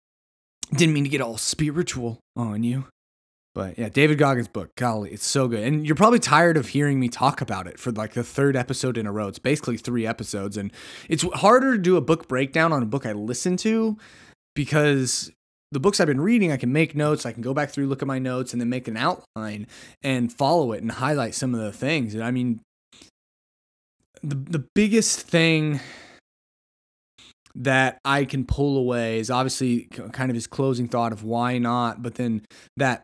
didn't 0.74 0.94
mean 0.94 1.04
to 1.04 1.10
get 1.10 1.20
all 1.20 1.36
spiritual 1.36 2.18
on 2.34 2.64
you 2.64 2.86
but 3.54 3.78
yeah, 3.78 3.90
David 3.90 4.16
Goggins' 4.16 4.48
book, 4.48 4.74
golly, 4.76 5.10
it's 5.10 5.26
so 5.26 5.46
good. 5.46 5.62
And 5.62 5.86
you're 5.86 5.96
probably 5.96 6.18
tired 6.18 6.56
of 6.56 6.68
hearing 6.68 6.98
me 6.98 7.08
talk 7.08 7.40
about 7.40 7.66
it 7.66 7.78
for 7.78 7.92
like 7.92 8.14
the 8.14 8.24
third 8.24 8.56
episode 8.56 8.96
in 8.96 9.06
a 9.06 9.12
row. 9.12 9.28
It's 9.28 9.38
basically 9.38 9.76
three 9.76 10.06
episodes. 10.06 10.56
And 10.56 10.72
it's 11.08 11.22
harder 11.34 11.72
to 11.72 11.78
do 11.78 11.96
a 11.96 12.00
book 12.00 12.28
breakdown 12.28 12.72
on 12.72 12.82
a 12.82 12.86
book 12.86 13.04
I 13.04 13.12
listen 13.12 13.58
to 13.58 13.98
because 14.54 15.30
the 15.70 15.80
books 15.80 16.00
I've 16.00 16.06
been 16.06 16.20
reading, 16.20 16.50
I 16.50 16.56
can 16.56 16.72
make 16.72 16.96
notes. 16.96 17.26
I 17.26 17.32
can 17.32 17.42
go 17.42 17.52
back 17.52 17.70
through, 17.70 17.88
look 17.88 18.00
at 18.00 18.08
my 18.08 18.18
notes, 18.18 18.52
and 18.52 18.60
then 18.60 18.70
make 18.70 18.88
an 18.88 18.96
outline 18.96 19.66
and 20.02 20.32
follow 20.32 20.72
it 20.72 20.82
and 20.82 20.92
highlight 20.92 21.34
some 21.34 21.54
of 21.54 21.60
the 21.60 21.72
things. 21.72 22.14
And 22.14 22.24
I 22.24 22.30
mean, 22.30 22.60
the, 24.22 24.36
the 24.36 24.64
biggest 24.74 25.20
thing 25.20 25.80
that 27.54 27.98
I 28.02 28.24
can 28.24 28.46
pull 28.46 28.78
away 28.78 29.18
is 29.18 29.30
obviously 29.30 29.88
kind 30.12 30.30
of 30.30 30.34
his 30.34 30.46
closing 30.46 30.88
thought 30.88 31.12
of 31.12 31.22
why 31.22 31.58
not, 31.58 32.02
but 32.02 32.14
then 32.14 32.46
that 32.78 33.02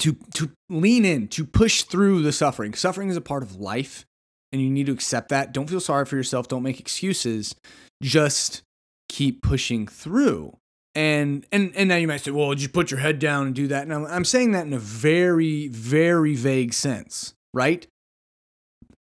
to 0.00 0.16
to 0.34 0.50
lean 0.68 1.04
in, 1.04 1.28
to 1.28 1.44
push 1.44 1.82
through 1.82 2.22
the 2.22 2.32
suffering. 2.32 2.74
Suffering 2.74 3.08
is 3.08 3.16
a 3.16 3.20
part 3.20 3.42
of 3.42 3.56
life 3.56 4.04
and 4.52 4.60
you 4.60 4.70
need 4.70 4.86
to 4.86 4.92
accept 4.92 5.28
that. 5.28 5.52
Don't 5.52 5.68
feel 5.68 5.80
sorry 5.80 6.04
for 6.04 6.16
yourself, 6.16 6.48
don't 6.48 6.62
make 6.62 6.80
excuses. 6.80 7.54
Just 8.02 8.62
keep 9.08 9.42
pushing 9.42 9.86
through. 9.86 10.56
And 10.94 11.46
and 11.52 11.72
and 11.76 11.88
now 11.88 11.96
you 11.96 12.08
might 12.08 12.20
say, 12.20 12.32
"Well, 12.32 12.52
just 12.54 12.72
put 12.72 12.90
your 12.90 12.98
head 12.98 13.20
down 13.20 13.46
and 13.46 13.54
do 13.54 13.68
that." 13.68 13.86
Now, 13.86 14.06
I'm 14.06 14.24
saying 14.24 14.50
that 14.52 14.66
in 14.66 14.72
a 14.72 14.78
very 14.78 15.68
very 15.68 16.34
vague 16.34 16.74
sense, 16.74 17.32
right? 17.54 17.86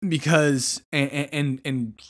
Because 0.07 0.81
and 0.91 1.29
and 1.31 1.61
and 1.63 2.01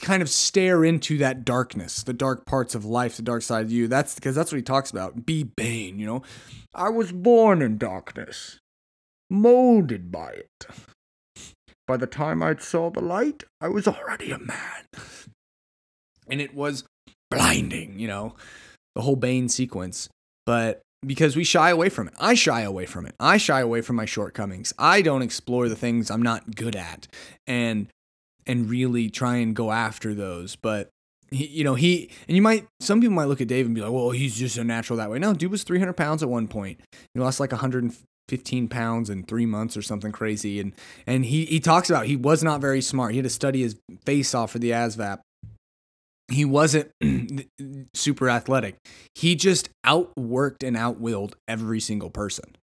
kind 0.00 0.22
of 0.22 0.28
stare 0.28 0.84
into 0.84 1.18
that 1.18 1.44
darkness, 1.44 2.02
the 2.02 2.12
dark 2.12 2.46
parts 2.46 2.74
of 2.74 2.84
life, 2.84 3.16
the 3.16 3.22
dark 3.22 3.42
side 3.42 3.64
of 3.64 3.72
you. 3.72 3.88
That's 3.88 4.14
because 4.14 4.34
that's 4.34 4.52
what 4.52 4.56
he 4.56 4.62
talks 4.62 4.90
about. 4.90 5.26
Be 5.26 5.42
Bane, 5.42 5.98
you 5.98 6.06
know. 6.06 6.22
I 6.74 6.88
was 6.88 7.12
born 7.12 7.62
in 7.62 7.78
darkness, 7.78 8.58
molded 9.30 10.10
by 10.10 10.30
it. 10.30 10.66
By 11.86 11.96
the 11.96 12.06
time 12.06 12.42
I 12.42 12.56
saw 12.56 12.90
the 12.90 13.00
light, 13.00 13.44
I 13.60 13.68
was 13.68 13.86
already 13.86 14.30
a 14.30 14.38
man. 14.38 14.86
And 16.28 16.40
it 16.40 16.54
was 16.54 16.84
blinding, 17.30 17.98
you 17.98 18.08
know, 18.08 18.34
the 18.94 19.02
whole 19.02 19.16
Bane 19.16 19.48
sequence. 19.48 20.08
But 20.46 20.80
because 21.06 21.36
we 21.36 21.44
shy 21.44 21.70
away 21.70 21.88
from 21.88 22.08
it. 22.08 22.14
I 22.18 22.34
shy 22.34 22.62
away 22.62 22.86
from 22.86 23.06
it. 23.06 23.14
I 23.20 23.36
shy 23.36 23.60
away 23.60 23.80
from 23.82 23.96
my 23.96 24.04
shortcomings. 24.04 24.72
I 24.78 25.02
don't 25.02 25.22
explore 25.22 25.68
the 25.68 25.76
things 25.76 26.10
I'm 26.10 26.22
not 26.22 26.54
good 26.54 26.76
at. 26.76 27.06
And 27.46 27.88
and 28.46 28.68
really 28.68 29.10
try 29.10 29.36
and 29.36 29.54
go 29.54 29.70
after 29.70 30.14
those. 30.14 30.56
But 30.56 30.90
he, 31.30 31.46
you 31.46 31.64
know, 31.64 31.74
he 31.74 32.10
and 32.28 32.36
you 32.36 32.42
might 32.42 32.66
some 32.80 33.00
people 33.00 33.14
might 33.14 33.26
look 33.26 33.40
at 33.40 33.48
Dave 33.48 33.66
and 33.66 33.74
be 33.74 33.80
like, 33.80 33.92
"Well, 33.92 34.10
he's 34.10 34.36
just 34.36 34.58
a 34.58 34.64
natural 34.64 34.96
that 34.98 35.10
way." 35.10 35.18
No, 35.18 35.34
dude 35.34 35.50
was 35.50 35.64
300 35.64 35.94
pounds 35.94 36.22
at 36.22 36.28
one 36.28 36.48
point. 36.48 36.80
He 37.12 37.20
lost 37.20 37.40
like 37.40 37.52
115 37.52 38.68
pounds 38.68 39.10
in 39.10 39.24
three 39.24 39.46
months 39.46 39.76
or 39.76 39.82
something 39.82 40.12
crazy. 40.12 40.60
And 40.60 40.72
and 41.06 41.24
he 41.24 41.44
he 41.46 41.60
talks 41.60 41.90
about 41.90 42.06
he 42.06 42.16
was 42.16 42.42
not 42.42 42.60
very 42.60 42.80
smart. 42.80 43.12
He 43.12 43.18
had 43.18 43.24
to 43.24 43.30
study 43.30 43.62
his 43.62 43.76
face 44.04 44.34
off 44.34 44.52
for 44.52 44.58
the 44.58 44.70
ASVAB. 44.70 45.20
He 46.32 46.44
wasn't 46.44 46.90
super 47.94 48.30
athletic. 48.30 48.76
He 49.14 49.34
just 49.34 49.68
outworked 49.84 50.66
and 50.66 50.76
outwilled 50.76 51.34
every 51.46 51.80
single 51.80 52.10
person. 52.10 52.56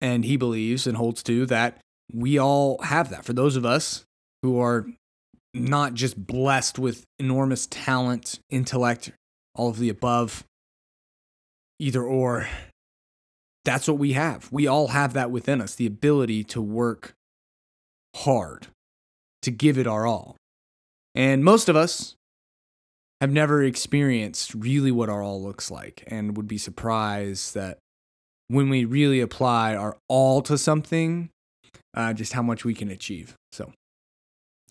And 0.00 0.24
he 0.24 0.36
believes 0.36 0.86
and 0.86 0.96
holds 0.96 1.24
to 1.24 1.44
that 1.46 1.78
we 2.12 2.38
all 2.38 2.80
have 2.82 3.10
that. 3.10 3.24
For 3.24 3.32
those 3.32 3.56
of 3.56 3.66
us 3.66 4.04
who 4.42 4.60
are 4.60 4.86
not 5.54 5.94
just 5.94 6.26
blessed 6.26 6.78
with 6.78 7.04
enormous 7.18 7.66
talent, 7.66 8.38
intellect, 8.50 9.12
all 9.54 9.68
of 9.68 9.78
the 9.78 9.88
above, 9.88 10.44
either 11.78 12.02
or. 12.02 12.48
That's 13.64 13.88
what 13.88 13.98
we 13.98 14.12
have. 14.12 14.48
We 14.50 14.66
all 14.66 14.88
have 14.88 15.12
that 15.12 15.30
within 15.30 15.60
us 15.60 15.74
the 15.74 15.86
ability 15.86 16.44
to 16.44 16.62
work 16.62 17.12
hard, 18.16 18.68
to 19.42 19.50
give 19.50 19.76
it 19.76 19.86
our 19.86 20.06
all. 20.06 20.36
And 21.14 21.44
most 21.44 21.68
of 21.68 21.76
us 21.76 22.14
have 23.20 23.30
never 23.30 23.62
experienced 23.62 24.54
really 24.54 24.92
what 24.92 25.08
our 25.08 25.22
all 25.22 25.42
looks 25.42 25.70
like 25.70 26.04
and 26.06 26.36
would 26.36 26.48
be 26.48 26.58
surprised 26.58 27.54
that 27.54 27.78
when 28.46 28.70
we 28.70 28.84
really 28.84 29.20
apply 29.20 29.74
our 29.74 29.96
all 30.08 30.40
to 30.42 30.56
something, 30.56 31.28
uh, 31.94 32.12
just 32.12 32.32
how 32.32 32.42
much 32.42 32.64
we 32.64 32.74
can 32.74 32.90
achieve. 32.90 33.34
So 33.52 33.72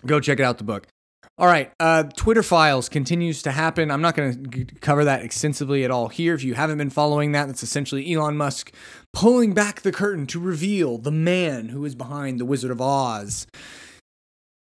go 0.06 0.20
check 0.20 0.40
it 0.40 0.44
out 0.44 0.58
the 0.58 0.64
book. 0.64 0.88
All 1.40 1.46
right, 1.46 1.72
uh, 1.80 2.04
Twitter 2.16 2.42
files 2.42 2.90
continues 2.90 3.44
to 3.44 3.52
happen. 3.52 3.92
I'm 3.92 4.02
not 4.02 4.16
going 4.16 4.50
to 4.50 4.66
cover 4.82 5.06
that 5.06 5.22
extensively 5.22 5.84
at 5.84 5.92
all 5.92 6.08
here. 6.08 6.34
If 6.34 6.44
you 6.44 6.56
haven't 6.56 6.80
been 6.80 6.90
following 6.90 7.32
that, 7.34 7.46
that's 7.46 7.62
essentially 7.62 8.12
Elon 8.12 8.38
Musk 8.38 8.74
pulling 9.14 9.54
back 9.54 9.82
the 9.82 9.92
curtain 9.92 10.26
to 10.28 10.40
reveal 10.40 10.98
the 10.98 11.12
man 11.12 11.70
who 11.70 11.86
is 11.86 11.94
behind 11.94 12.40
the 12.40 12.46
Wizard 12.46 12.72
of 12.72 12.82
Oz 12.82 13.46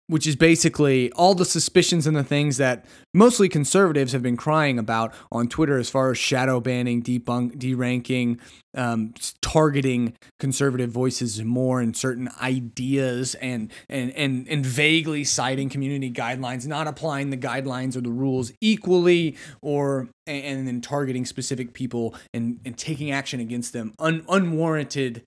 which 0.09 0.27
is 0.27 0.37
basically 0.37 1.11
all 1.13 1.35
the 1.35 1.45
suspicions 1.45 2.07
and 2.07 2.17
the 2.17 2.23
things 2.23 2.59
that 2.59 2.85
mostly 3.13 3.49
conservatives 3.49 4.13
have 4.13 4.23
been 4.23 4.37
crying 4.37 4.79
about 4.79 5.13
on 5.33 5.49
Twitter 5.49 5.79
as 5.79 5.91
far 5.91 6.13
as 6.13 6.19
shadow 6.19 6.61
banning, 6.61 7.03
debunk, 7.03 7.57
deranking, 7.57 8.39
um, 8.77 9.13
targeting 9.41 10.15
conservative 10.39 10.91
voices 10.91 11.43
more 11.43 11.83
in 11.83 11.93
certain 11.93 12.29
ideas 12.41 13.35
and, 13.37 13.73
and, 13.89 14.13
and, 14.13 14.47
and 14.49 14.65
vaguely 14.65 15.25
citing 15.25 15.69
community 15.69 16.11
guidelines, 16.11 16.67
not 16.67 16.87
applying 16.87 17.31
the 17.31 17.37
guidelines 17.37 17.97
or 17.97 18.01
the 18.01 18.11
rules 18.11 18.53
equally, 18.61 19.37
or 19.61 20.09
and 20.27 20.67
then 20.67 20.81
targeting 20.81 21.25
specific 21.25 21.73
people 21.73 22.15
and, 22.35 22.61
and 22.65 22.77
taking 22.77 23.11
action 23.11 23.41
against 23.41 23.73
them 23.73 23.95
un, 23.99 24.25
unwarranted 24.29 25.23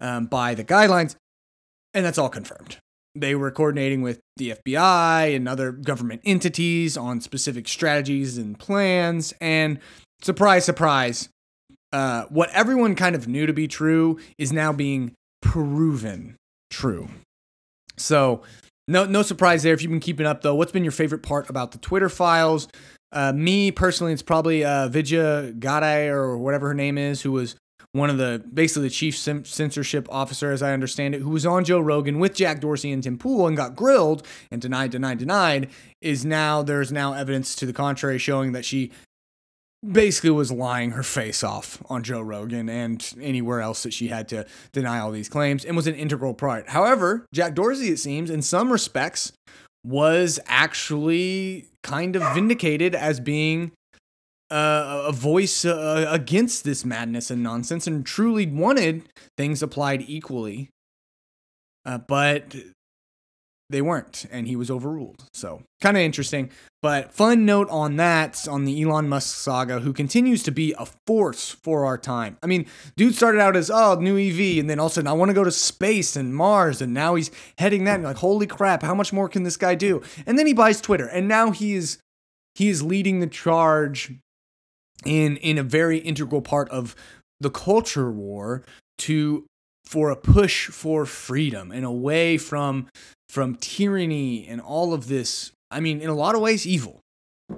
um, 0.00 0.26
by 0.26 0.54
the 0.54 0.64
guidelines. 0.64 1.14
And 1.92 2.04
that's 2.04 2.18
all 2.18 2.28
confirmed 2.28 2.78
they 3.14 3.34
were 3.34 3.50
coordinating 3.50 4.02
with 4.02 4.20
the 4.36 4.54
FBI 4.66 5.34
and 5.34 5.48
other 5.48 5.72
government 5.72 6.22
entities 6.24 6.96
on 6.96 7.20
specific 7.20 7.68
strategies 7.68 8.36
and 8.38 8.58
plans. 8.58 9.32
And 9.40 9.78
surprise, 10.20 10.64
surprise, 10.64 11.28
uh, 11.92 12.24
what 12.24 12.50
everyone 12.50 12.94
kind 12.94 13.14
of 13.14 13.28
knew 13.28 13.46
to 13.46 13.52
be 13.52 13.68
true 13.68 14.18
is 14.36 14.52
now 14.52 14.72
being 14.72 15.12
proven 15.42 16.36
true. 16.70 17.08
So, 17.96 18.42
no, 18.88 19.06
no 19.06 19.22
surprise 19.22 19.62
there. 19.62 19.72
If 19.72 19.82
you've 19.82 19.90
been 19.90 20.00
keeping 20.00 20.26
up, 20.26 20.42
though, 20.42 20.54
what's 20.54 20.72
been 20.72 20.84
your 20.84 20.92
favorite 20.92 21.22
part 21.22 21.48
about 21.48 21.72
the 21.72 21.78
Twitter 21.78 22.08
files? 22.08 22.68
Uh, 23.12 23.32
me 23.32 23.70
personally, 23.70 24.12
it's 24.12 24.22
probably 24.22 24.64
uh, 24.64 24.88
Vijaya 24.88 25.52
Gadde 25.52 26.08
or 26.08 26.36
whatever 26.36 26.68
her 26.68 26.74
name 26.74 26.98
is, 26.98 27.22
who 27.22 27.30
was 27.30 27.54
one 27.94 28.10
of 28.10 28.18
the 28.18 28.44
basically 28.52 28.88
the 28.88 28.90
chief 28.90 29.16
censorship 29.16 30.08
officer, 30.10 30.50
as 30.50 30.62
I 30.62 30.72
understand 30.72 31.14
it, 31.14 31.22
who 31.22 31.30
was 31.30 31.46
on 31.46 31.64
Joe 31.64 31.78
Rogan 31.78 32.18
with 32.18 32.34
Jack 32.34 32.60
Dorsey 32.60 32.90
and 32.90 33.00
Tim 33.00 33.16
Pool 33.16 33.46
and 33.46 33.56
got 33.56 33.76
grilled 33.76 34.26
and 34.50 34.60
denied, 34.60 34.90
denied, 34.90 35.18
denied, 35.18 35.70
is 36.00 36.24
now 36.24 36.60
there's 36.62 36.90
now 36.90 37.12
evidence 37.12 37.54
to 37.54 37.66
the 37.66 37.72
contrary 37.72 38.18
showing 38.18 38.50
that 38.50 38.64
she 38.64 38.90
basically 39.86 40.30
was 40.30 40.50
lying 40.50 40.90
her 40.90 41.04
face 41.04 41.44
off 41.44 41.80
on 41.88 42.02
Joe 42.02 42.20
Rogan 42.20 42.68
and 42.68 43.14
anywhere 43.20 43.60
else 43.60 43.84
that 43.84 43.92
she 43.92 44.08
had 44.08 44.28
to 44.30 44.44
deny 44.72 44.98
all 44.98 45.12
these 45.12 45.28
claims 45.28 45.64
and 45.64 45.76
was 45.76 45.86
an 45.86 45.94
integral 45.94 46.34
part. 46.34 46.70
However, 46.70 47.26
Jack 47.32 47.54
Dorsey, 47.54 47.90
it 47.90 47.98
seems, 47.98 48.28
in 48.28 48.42
some 48.42 48.72
respects, 48.72 49.30
was 49.84 50.40
actually 50.46 51.66
kind 51.84 52.16
of 52.16 52.34
vindicated 52.34 52.96
as 52.96 53.20
being 53.20 53.70
uh, 54.54 55.06
a 55.08 55.12
voice 55.12 55.64
uh, 55.64 56.06
against 56.08 56.62
this 56.62 56.84
madness 56.84 57.30
and 57.30 57.42
nonsense 57.42 57.88
and 57.88 58.06
truly 58.06 58.46
wanted 58.46 59.08
things 59.36 59.62
applied 59.62 60.04
equally. 60.06 60.70
Uh, 61.84 61.98
but 61.98 62.54
they 63.68 63.82
weren't, 63.82 64.26
and 64.30 64.46
he 64.46 64.54
was 64.54 64.70
overruled. 64.70 65.24
So, 65.32 65.62
kind 65.80 65.96
of 65.96 66.02
interesting. 66.02 66.50
But 66.80 67.12
fun 67.12 67.44
note 67.44 67.68
on 67.70 67.96
that, 67.96 68.46
on 68.46 68.64
the 68.64 68.80
Elon 68.80 69.08
Musk 69.08 69.36
saga, 69.36 69.80
who 69.80 69.92
continues 69.92 70.42
to 70.44 70.52
be 70.52 70.74
a 70.78 70.86
force 71.06 71.50
for 71.50 71.84
our 71.84 71.98
time. 71.98 72.38
I 72.42 72.46
mean, 72.46 72.66
dude 72.96 73.16
started 73.16 73.40
out 73.40 73.56
as, 73.56 73.70
oh, 73.70 73.96
new 73.96 74.16
EV, 74.16 74.60
and 74.60 74.70
then 74.70 74.78
all 74.78 74.86
of 74.86 74.92
a 74.92 74.94
sudden, 74.94 75.08
I 75.08 75.14
want 75.14 75.30
to 75.30 75.34
go 75.34 75.44
to 75.44 75.50
space 75.50 76.14
and 76.14 76.34
Mars, 76.34 76.80
and 76.80 76.94
now 76.94 77.16
he's 77.16 77.30
heading 77.58 77.84
that. 77.84 77.96
And 77.96 78.04
like, 78.04 78.18
holy 78.18 78.46
crap, 78.46 78.82
how 78.82 78.94
much 78.94 79.12
more 79.12 79.28
can 79.28 79.42
this 79.42 79.56
guy 79.56 79.74
do? 79.74 80.02
And 80.26 80.38
then 80.38 80.46
he 80.46 80.52
buys 80.52 80.80
Twitter, 80.80 81.06
and 81.06 81.26
now 81.26 81.50
he 81.50 81.74
is 81.74 81.98
he 82.54 82.68
is 82.68 82.84
leading 82.84 83.18
the 83.18 83.26
charge 83.26 84.12
in 85.04 85.36
in 85.38 85.58
a 85.58 85.62
very 85.62 85.98
integral 85.98 86.42
part 86.42 86.68
of 86.70 86.94
the 87.40 87.50
culture 87.50 88.10
war 88.10 88.62
to 88.98 89.44
for 89.84 90.10
a 90.10 90.16
push 90.16 90.68
for 90.68 91.04
freedom 91.04 91.70
and 91.70 91.84
away 91.84 92.38
from 92.38 92.88
from 93.28 93.56
tyranny 93.56 94.46
and 94.46 94.60
all 94.60 94.94
of 94.94 95.08
this 95.08 95.52
i 95.70 95.80
mean 95.80 96.00
in 96.00 96.08
a 96.08 96.14
lot 96.14 96.34
of 96.34 96.40
ways 96.40 96.66
evil. 96.66 97.00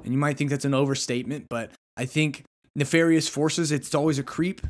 And 0.03 0.13
you 0.13 0.19
might 0.19 0.37
think 0.37 0.51
that's 0.51 0.65
an 0.65 0.75
overstatement 0.75 1.47
but 1.49 1.71
i 1.97 2.05
think 2.05 2.43
nefarious 2.75 3.29
forces 3.29 3.71
it's 3.71 3.95
always 3.95 4.19
a 4.19 4.23
creep 4.23 4.61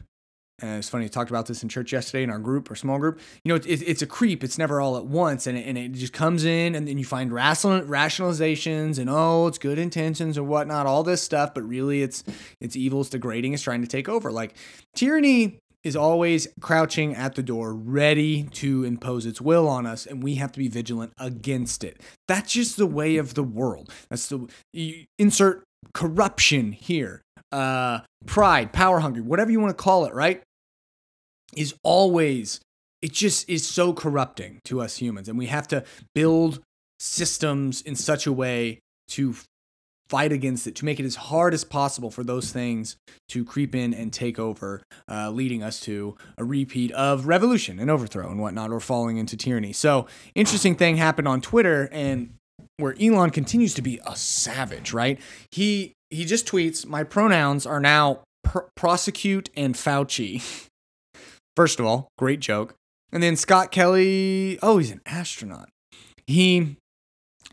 and 0.62 0.78
it's 0.78 0.88
funny, 0.88 1.04
I 1.04 1.08
talked 1.08 1.28
about 1.28 1.46
this 1.46 1.62
in 1.62 1.68
church 1.68 1.92
yesterday 1.92 2.22
in 2.22 2.30
our 2.30 2.38
group 2.38 2.70
or 2.70 2.76
small 2.76 2.98
group. 2.98 3.20
You 3.44 3.50
know, 3.50 3.56
it, 3.56 3.66
it's 3.66 4.00
a 4.00 4.06
creep. 4.06 4.42
It's 4.42 4.56
never 4.56 4.80
all 4.80 4.96
at 4.96 5.04
once. 5.04 5.46
And 5.46 5.58
it, 5.58 5.66
and 5.66 5.76
it 5.76 5.92
just 5.92 6.14
comes 6.14 6.46
in, 6.46 6.74
and 6.74 6.88
then 6.88 6.96
you 6.96 7.04
find 7.04 7.30
rationalizations 7.30 8.98
and, 8.98 9.10
oh, 9.10 9.48
it's 9.48 9.58
good 9.58 9.78
intentions 9.78 10.38
or 10.38 10.44
whatnot, 10.44 10.86
all 10.86 11.02
this 11.02 11.20
stuff. 11.22 11.52
But 11.54 11.62
really, 11.68 12.02
it's 12.02 12.24
it's 12.60 12.74
evil, 12.74 13.02
it's 13.02 13.10
degrading, 13.10 13.52
it's 13.52 13.62
trying 13.62 13.82
to 13.82 13.88
take 13.88 14.08
over. 14.08 14.32
Like 14.32 14.54
tyranny 14.94 15.58
is 15.84 15.94
always 15.94 16.48
crouching 16.60 17.14
at 17.14 17.34
the 17.36 17.42
door, 17.42 17.72
ready 17.72 18.44
to 18.44 18.82
impose 18.82 19.24
its 19.24 19.40
will 19.40 19.68
on 19.68 19.86
us, 19.86 20.06
and 20.06 20.22
we 20.22 20.36
have 20.36 20.50
to 20.52 20.58
be 20.58 20.68
vigilant 20.68 21.12
against 21.18 21.84
it. 21.84 22.00
That's 22.26 22.52
just 22.52 22.76
the 22.76 22.86
way 22.86 23.18
of 23.18 23.34
the 23.34 23.44
world. 23.44 23.92
That's 24.08 24.28
the 24.28 24.48
you 24.72 25.04
insert 25.18 25.64
corruption 25.94 26.72
here 26.72 27.22
uh, 27.52 28.00
pride, 28.26 28.72
power 28.72 29.00
hungry, 29.00 29.22
whatever 29.22 29.50
you 29.50 29.60
want 29.60 29.76
to 29.76 29.82
call 29.82 30.04
it, 30.04 30.14
right? 30.14 30.42
Is 31.56 31.74
always, 31.82 32.60
it 33.02 33.12
just 33.12 33.48
is 33.48 33.66
so 33.66 33.92
corrupting 33.92 34.60
to 34.64 34.80
us 34.80 34.96
humans. 34.96 35.28
And 35.28 35.38
we 35.38 35.46
have 35.46 35.68
to 35.68 35.84
build 36.14 36.60
systems 36.98 37.82
in 37.82 37.94
such 37.94 38.26
a 38.26 38.32
way 38.32 38.80
to 39.08 39.34
fight 40.08 40.30
against 40.32 40.66
it, 40.66 40.76
to 40.76 40.84
make 40.84 41.00
it 41.00 41.04
as 41.04 41.16
hard 41.16 41.52
as 41.52 41.64
possible 41.64 42.10
for 42.10 42.22
those 42.22 42.52
things 42.52 42.96
to 43.28 43.44
creep 43.44 43.74
in 43.74 43.92
and 43.92 44.12
take 44.12 44.38
over, 44.38 44.82
uh, 45.10 45.30
leading 45.30 45.62
us 45.62 45.80
to 45.80 46.16
a 46.38 46.44
repeat 46.44 46.92
of 46.92 47.26
revolution 47.26 47.80
and 47.80 47.90
overthrow 47.90 48.30
and 48.30 48.40
whatnot, 48.40 48.70
or 48.70 48.78
falling 48.78 49.16
into 49.16 49.36
tyranny. 49.36 49.72
So, 49.72 50.06
interesting 50.34 50.76
thing 50.76 50.96
happened 50.96 51.26
on 51.26 51.40
Twitter, 51.40 51.88
and 51.90 52.34
where 52.78 52.94
Elon 53.00 53.30
continues 53.30 53.74
to 53.74 53.82
be 53.82 54.00
a 54.06 54.16
savage, 54.16 54.92
right? 54.92 55.20
He 55.50 55.94
he 56.10 56.24
just 56.24 56.46
tweets, 56.46 56.86
"My 56.86 57.04
pronouns 57.04 57.66
are 57.66 57.80
now 57.80 58.20
pr- 58.44 58.68
prosecute 58.74 59.50
and 59.56 59.74
Fauci." 59.74 60.68
First 61.56 61.80
of 61.80 61.86
all, 61.86 62.08
great 62.18 62.40
joke. 62.40 62.74
And 63.12 63.22
then 63.22 63.36
Scott 63.36 63.70
Kelly, 63.70 64.58
oh, 64.62 64.78
he's 64.78 64.90
an 64.90 65.00
astronaut. 65.06 65.70
He 66.26 66.76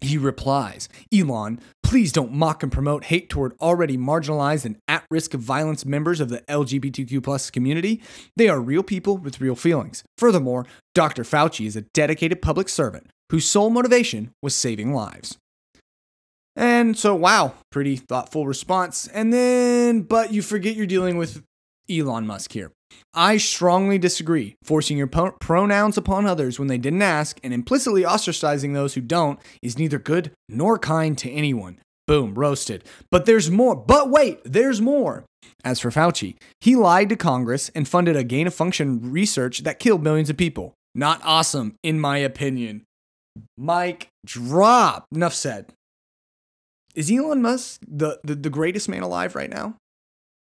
he 0.02 0.18
replies, 0.18 0.90
Elon, 1.14 1.62
please 1.82 2.12
don't 2.12 2.34
mock 2.34 2.62
and 2.62 2.72
promote 2.72 3.06
hate 3.06 3.30
toward 3.30 3.54
already 3.62 3.98
marginalized 3.98 4.66
and 4.66 4.76
at 4.88 5.06
risk 5.10 5.34
of 5.34 5.40
violence 5.40 5.86
members 5.86 6.20
of 6.20 6.28
the 6.28 6.42
LGBTQ 6.50 7.24
plus 7.24 7.50
community. 7.50 8.02
They 8.36 8.50
are 8.50 8.60
real 8.60 8.84
people 8.84 9.18
with 9.18 9.40
real 9.40 9.56
feelings. 9.56 10.04
Furthermore, 10.18 10.66
Dr. 10.94 11.24
Fauci 11.24 11.66
is 11.66 11.78
a 11.78 11.82
dedicated 11.94 12.42
public 12.42 12.68
servant 12.68 13.10
whose 13.34 13.50
sole 13.50 13.72
motivation 13.72 14.30
was 14.44 14.54
saving 14.54 14.94
lives. 14.94 15.40
And 16.56 16.96
so, 16.96 17.16
wow, 17.16 17.56
pretty 17.72 17.96
thoughtful 17.96 18.46
response. 18.46 19.08
And 19.08 19.34
then, 19.34 20.04
but 20.04 20.32
you 20.32 20.44
forget 20.44 20.75
you're 20.75 20.86
dealing 20.86 21.18
with 21.18 21.42
Elon 21.90 22.28
Musk 22.28 22.52
here. 22.52 22.72
I 23.12 23.38
strongly 23.38 23.98
disagree. 23.98 24.56
Forcing 24.63 25.00
your 25.00 25.08
po- 25.08 25.32
pronouns 25.32 25.98
upon 25.98 26.28
others 26.28 26.60
when 26.60 26.68
they 26.68 26.78
didn't 26.78 27.02
ask 27.02 27.40
and 27.44 27.52
implicitly 27.52 28.04
ostracizing 28.04 28.75
those 28.75 28.94
who 28.94 29.02
don't 29.02 29.40
is 29.63 29.80
neither 29.80 29.98
good 29.98 30.32
nor 30.48 30.78
kind 30.78 31.18
to 31.18 31.32
anyone. 31.32 31.80
Boom, 32.06 32.36
roasted. 32.36 32.84
But 33.10 33.25
there's 33.25 33.50
more. 33.50 33.75
But 33.75 34.12
wait, 34.12 34.42
there's 34.44 34.80
more. 34.80 35.25
As 35.63 35.80
for 35.80 35.90
Fauci, 35.90 36.36
he 36.62 36.75
lied 36.75 37.10
to 37.10 37.16
Congress 37.16 37.72
and 37.74 37.88
funded 37.88 38.16
a 38.16 38.24
gain 38.24 38.46
of 38.46 38.54
function 38.54 39.12
research 39.12 39.63
that 39.63 39.80
killed 39.80 40.04
millions 40.04 40.30
of 40.30 40.38
people. 40.38 40.75
Not 40.94 41.20
awesome, 41.24 41.74
in 41.82 42.00
my 42.00 42.20
opinion. 42.20 42.84
Mic, 43.58 44.10
drop. 44.25 45.06
Enough 45.13 45.34
said. 45.34 45.68
Is 46.96 47.12
Elon 47.12 47.42
Musk 47.42 47.82
the, 47.88 48.20
the, 48.24 48.36
the 48.36 48.50
greatest 48.50 48.88
man 48.88 49.02
alive 49.02 49.36
right 49.36 49.50
now? 49.50 49.75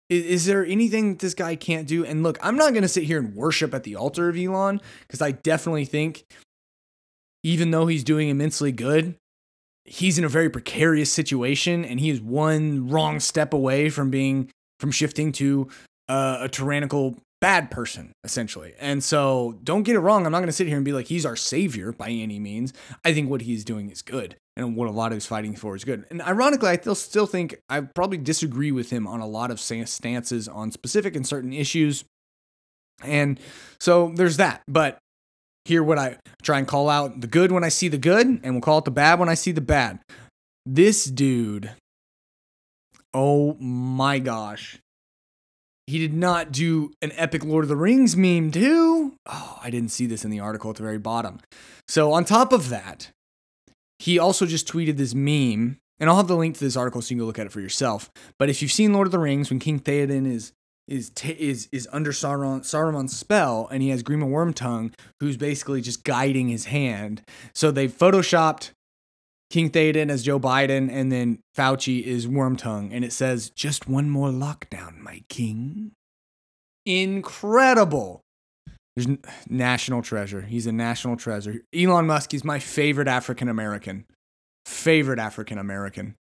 Is, 0.09 0.25
is 0.25 0.45
there 0.45 0.65
anything 0.65 1.09
that 1.09 1.19
this 1.19 1.33
guy 1.33 1.55
can't 1.55 1.87
do? 1.87 2.05
And 2.05 2.23
look, 2.23 2.37
I'm 2.41 2.55
not 2.55 2.73
going 2.73 2.83
to 2.83 2.87
sit 2.87 3.03
here 3.03 3.19
and 3.19 3.35
worship 3.35 3.73
at 3.73 3.83
the 3.83 3.95
altar 3.95 4.29
of 4.29 4.37
Elon 4.37 4.81
because 5.01 5.21
I 5.21 5.31
definitely 5.31 5.85
think, 5.85 6.23
even 7.43 7.71
though 7.71 7.87
he's 7.87 8.03
doing 8.03 8.29
immensely 8.29 8.71
good, 8.71 9.15
he's 9.85 10.17
in 10.17 10.23
a 10.23 10.29
very 10.29 10.49
precarious 10.49 11.11
situation 11.11 11.85
and 11.85 11.99
he 11.99 12.09
is 12.09 12.21
one 12.21 12.89
wrong 12.89 13.19
step 13.19 13.53
away 13.53 13.89
from 13.89 14.09
being 14.09 14.49
from 14.79 14.91
shifting 14.91 15.31
to 15.31 15.67
uh, 16.09 16.39
a 16.41 16.49
tyrannical 16.49 17.15
bad 17.45 17.69
person, 17.69 18.11
essentially. 18.23 18.73
And 18.79 19.03
so 19.03 19.59
don't 19.63 19.83
get 19.83 19.95
it 19.95 19.99
wrong. 19.99 20.25
I'm 20.25 20.31
not 20.31 20.39
going 20.39 20.47
to 20.47 20.51
sit 20.51 20.65
here 20.65 20.77
and 20.77 20.83
be 20.83 20.93
like, 20.93 21.05
he's 21.05 21.27
our 21.27 21.35
savior 21.35 21.91
by 21.91 22.09
any 22.09 22.39
means. 22.39 22.73
I 23.03 23.13
think 23.13 23.29
what 23.29 23.41
he's 23.41 23.63
doing 23.63 23.91
is 23.91 24.01
good. 24.01 24.35
And 24.57 24.75
what 24.75 24.87
a 24.87 24.91
lot 24.91 25.11
of 25.11 25.17
his 25.17 25.27
fighting 25.27 25.55
for 25.55 25.75
is 25.75 25.83
good. 25.83 26.05
And 26.09 26.23
ironically, 26.23 26.69
I 26.69 26.77
still, 26.77 26.95
still 26.95 27.27
think 27.27 27.61
I 27.69 27.81
probably 27.81 28.17
disagree 28.17 28.71
with 28.71 28.89
him 28.89 29.05
on 29.05 29.19
a 29.19 29.27
lot 29.27 29.51
of 29.51 29.59
stances 29.59 30.47
on 30.47 30.71
specific 30.71 31.15
and 31.15 31.27
certain 31.27 31.53
issues. 31.53 32.03
And 33.03 33.39
so 33.79 34.11
there's 34.15 34.37
that. 34.37 34.63
But 34.67 34.97
here, 35.65 35.83
what 35.83 35.99
I 35.99 36.17
try 36.41 36.57
and 36.57 36.67
call 36.67 36.89
out 36.89 37.21
the 37.21 37.27
good 37.27 37.51
when 37.51 37.63
I 37.63 37.69
see 37.69 37.89
the 37.89 37.99
good, 37.99 38.25
and 38.25 38.55
we'll 38.55 38.61
call 38.61 38.79
it 38.79 38.85
the 38.85 38.91
bad 38.91 39.19
when 39.19 39.29
I 39.29 39.35
see 39.35 39.51
the 39.51 39.61
bad. 39.61 39.99
This 40.65 41.05
dude, 41.05 41.69
oh 43.13 43.53
my 43.59 44.17
gosh 44.17 44.79
he 45.87 45.99
did 45.99 46.13
not 46.13 46.51
do 46.51 46.91
an 47.01 47.11
epic 47.15 47.43
Lord 47.43 47.63
of 47.63 47.69
the 47.69 47.75
Rings 47.75 48.15
meme, 48.15 48.51
too. 48.51 49.13
Oh, 49.25 49.59
I 49.61 49.69
didn't 49.69 49.91
see 49.91 50.05
this 50.05 50.25
in 50.25 50.31
the 50.31 50.39
article 50.39 50.71
at 50.71 50.77
the 50.77 50.83
very 50.83 50.97
bottom. 50.97 51.39
So, 51.87 52.11
on 52.13 52.25
top 52.25 52.51
of 52.51 52.69
that, 52.69 53.11
he 53.99 54.17
also 54.17 54.45
just 54.45 54.67
tweeted 54.67 54.97
this 54.97 55.13
meme, 55.13 55.77
and 55.99 56.09
I'll 56.09 56.17
have 56.17 56.27
the 56.27 56.35
link 56.35 56.55
to 56.55 56.63
this 56.63 56.75
article 56.75 57.01
so 57.01 57.11
you 57.11 57.15
can 57.15 57.19
go 57.19 57.25
look 57.25 57.39
at 57.39 57.45
it 57.45 57.51
for 57.51 57.61
yourself. 57.61 58.09
But 58.39 58.49
if 58.49 58.61
you've 58.61 58.71
seen 58.71 58.93
Lord 58.93 59.07
of 59.07 59.11
the 59.11 59.19
Rings, 59.19 59.49
when 59.49 59.59
King 59.59 59.79
Theoden 59.79 60.25
is 60.25 60.51
is 60.87 61.09
t- 61.09 61.31
is 61.31 61.67
is 61.71 61.87
under 61.91 62.11
Saruman's 62.11 63.17
spell, 63.17 63.67
and 63.71 63.81
he 63.81 63.89
has 63.89 64.03
Grima 64.03 64.29
Wormtongue, 64.29 64.93
who's 65.19 65.37
basically 65.37 65.81
just 65.81 66.03
guiding 66.03 66.49
his 66.49 66.65
hand. 66.65 67.23
So 67.53 67.71
they 67.71 67.87
photoshopped 67.87 68.71
King 69.49 69.69
Theoden 69.69 70.09
as 70.09 70.23
Joe 70.23 70.39
Biden, 70.39 70.89
and 70.91 71.11
then 71.11 71.39
Fauci 71.55 72.01
is 72.01 72.27
Wormtongue, 72.27 72.89
and 72.91 73.05
it 73.05 73.13
says, 73.13 73.49
"Just 73.49 73.87
one 73.87 74.09
more 74.09 74.29
lockdown, 74.29 74.97
my 74.97 75.23
king." 75.29 75.91
Incredible. 76.85 78.21
There's 78.95 79.17
national 79.49 80.01
treasure. 80.01 80.41
He's 80.41 80.67
a 80.67 80.71
national 80.71 81.17
treasure. 81.17 81.61
Elon 81.73 82.07
Musk 82.07 82.31
he's 82.31 82.43
my 82.43 82.59
favorite 82.59 83.07
African 83.07 83.49
American. 83.49 84.05
Favorite 84.65 85.19
African 85.19 85.57
American. 85.57 86.15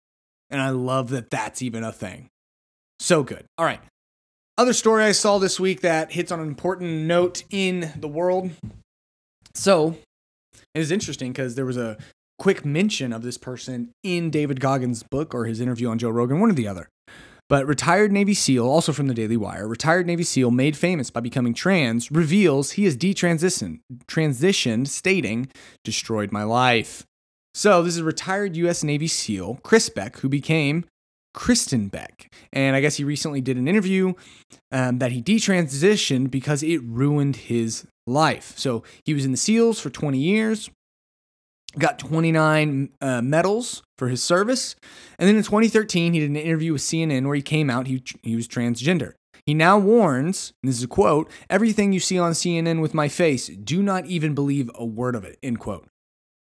And 0.51 0.61
I 0.61 0.71
love 0.71 1.11
that 1.11 1.31
that's 1.31 1.63
even 1.63 1.85
a 1.85 1.93
thing. 1.93 2.29
So 2.99 3.23
good. 3.23 3.45
All 3.59 3.65
right. 3.65 3.81
Other 4.57 4.73
story 4.73 5.05
I 5.05 5.13
saw 5.13 5.39
this 5.39 5.59
week 5.59 5.81
that 5.81 6.13
hits 6.13 6.31
on 6.31 6.41
an 6.41 6.47
important 6.47 7.07
note 7.07 7.43
in 7.51 7.93
the 7.97 8.09
world. 8.09 8.51
So, 9.55 9.97
it 10.75 10.79
was 10.79 10.91
interesting 10.91 11.33
because 11.33 11.55
there 11.55 11.65
was 11.65 11.77
a 11.77 11.97
quick 12.39 12.65
mention 12.65 13.13
of 13.13 13.23
this 13.23 13.39
person 13.39 13.91
in 14.03 14.31
David 14.31 14.61
Goggins' 14.61 15.03
book 15.03 15.35
or 15.35 15.45
his 15.45 15.61
interview 15.61 15.89
on 15.89 15.99
Joe 15.99 16.11
Rogan, 16.11 16.41
one 16.41 16.51
or 16.51 16.55
the 16.55 16.69
other. 16.69 16.89
But 17.49 17.67
retired 17.67 18.11
Navy 18.11 18.33
SEAL, 18.33 18.67
also 18.67 18.93
from 18.93 19.07
the 19.07 19.15
Daily 19.15 19.37
Wire, 19.37 19.69
retired 19.69 20.07
Navy 20.07 20.25
SEAL 20.25 20.51
made 20.51 20.77
famous 20.77 21.11
by 21.11 21.21
becoming 21.21 21.53
trans, 21.53 22.11
reveals 22.11 22.73
he 22.73 22.87
is 22.87 22.97
detransitioned, 22.97 23.81
transitioned, 24.07 24.89
stating, 24.89 25.49
destroyed 25.85 26.33
my 26.33 26.43
life. 26.43 27.05
So 27.53 27.83
this 27.83 27.97
is 27.97 28.03
retired 28.03 28.57
U.S. 28.57 28.83
Navy 28.83 29.07
SEAL 29.07 29.61
Chris 29.63 29.89
Beck, 29.89 30.19
who 30.19 30.29
became 30.29 30.87
Kristen 31.35 31.89
Beck. 31.89 32.33
And 32.53 32.75
I 32.75 32.81
guess 32.81 32.97
he 32.97 33.05
recently 33.05 33.41
did 33.41 33.59
an 33.59 33.69
interview 33.69 34.15
um, 34.73 34.99
that 35.01 35.13
he 35.13 35.23
detransitioned 35.23 36.31
because 36.31 36.63
it 36.63 36.81
ruined 36.83 37.37
his 37.37 37.87
life. 38.07 38.55
So 38.57 38.85
he 39.05 39.13
was 39.13 39.25
in 39.25 39.33
the 39.33 39.37
SEALs 39.37 39.81
for 39.81 39.91
20 39.91 40.19
years, 40.19 40.71
got 41.79 41.99
29 41.99 42.91
uh, 43.01 43.23
medals 43.23 43.83
for 43.99 44.09
his 44.09 44.23
service. 44.23 44.77
And 45.19 45.29
then 45.29 45.37
in 45.37 45.43
2013, 45.43 46.13
he 46.13 46.21
did 46.21 46.31
an 46.31 46.37
interview 46.37 46.73
with 46.73 46.83
CNN 46.83 47.27
where 47.27 47.37
he 47.37 47.43
came 47.43 47.71
out, 47.71 47.87
he, 47.87 48.03
he 48.23 48.37
was 48.37 48.49
transgender. 48.49 49.15
He 49.47 49.55
now 49.55 49.79
warns, 49.79 50.53
and 50.63 50.71
this 50.71 50.79
is 50.79 50.85
a 50.85 50.89
quote, 50.89 51.31
everything 51.51 51.93
you 51.93 52.01
see 52.01 52.19
on 52.19 52.33
CNN 52.33 52.81
with 52.81 52.95
my 52.95 53.09
face, 53.09 53.49
do 53.49 53.83
not 53.83 54.07
even 54.07 54.35
believe 54.35 54.71
a 54.75 54.85
word 54.85 55.15
of 55.15 55.25
it, 55.25 55.39
end 55.43 55.59
quote. 55.59 55.87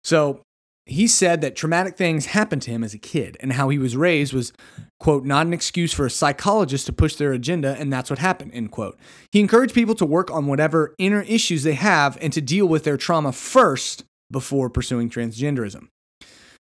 So 0.03 0.41
he 0.87 1.09
said 1.09 1.41
that 1.41 1.57
traumatic 1.57 1.97
things 1.97 2.27
happened 2.27 2.63
to 2.63 2.71
him 2.71 2.83
as 2.83 2.95
a 2.95 2.99
kid 2.99 3.37
and 3.41 3.53
how 3.53 3.69
he 3.69 3.79
was 3.79 3.97
raised 3.97 4.33
was, 4.33 4.53
quote, 4.99 5.25
not 5.25 5.45
an 5.45 5.53
excuse 5.53 5.93
for 5.93 6.07
a 6.07 6.11
psychologist 6.11 6.87
to 6.87 6.93
push 6.93 7.17
their 7.17 7.33
agenda, 7.33 7.77
and 7.79 7.93
that's 7.93 8.09
what 8.09 8.21
happened, 8.21 8.53
end 8.55 8.71
quote. 8.71 8.97
He 9.31 9.41
encouraged 9.41 9.75
people 9.75 9.97
to 9.97 10.07
work 10.07 10.31
on 10.31 10.47
whatever 10.47 10.95
inner 10.97 11.23
issues 11.23 11.65
they 11.65 11.75
have 11.75 12.17
and 12.23 12.33
to 12.33 12.41
deal 12.41 12.67
with 12.67 12.85
their 12.85 12.97
trauma 12.97 13.33
first 13.33 14.05
before 14.31 14.71
pursuing 14.71 15.11
transgenderism. 15.11 15.89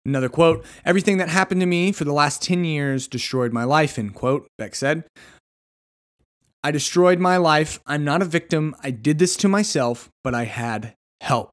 Another 0.04 0.28
quote 0.28 0.64
Everything 0.84 1.18
that 1.18 1.28
happened 1.28 1.60
to 1.60 1.66
me 1.66 1.92
for 1.92 2.04
the 2.04 2.12
last 2.12 2.42
10 2.42 2.64
years 2.64 3.06
destroyed 3.06 3.52
my 3.52 3.64
life, 3.64 3.98
end 3.98 4.14
quote, 4.14 4.46
Beck 4.56 4.74
said. 4.74 5.04
I 6.64 6.70
destroyed 6.70 7.20
my 7.20 7.36
life. 7.36 7.78
I'm 7.86 8.04
not 8.04 8.20
a 8.20 8.24
victim. 8.24 8.74
I 8.82 8.90
did 8.90 9.18
this 9.18 9.36
to 9.36 9.48
myself, 9.48 10.08
but 10.24 10.34
I 10.34 10.44
had 10.44 10.94
help. 11.20 11.50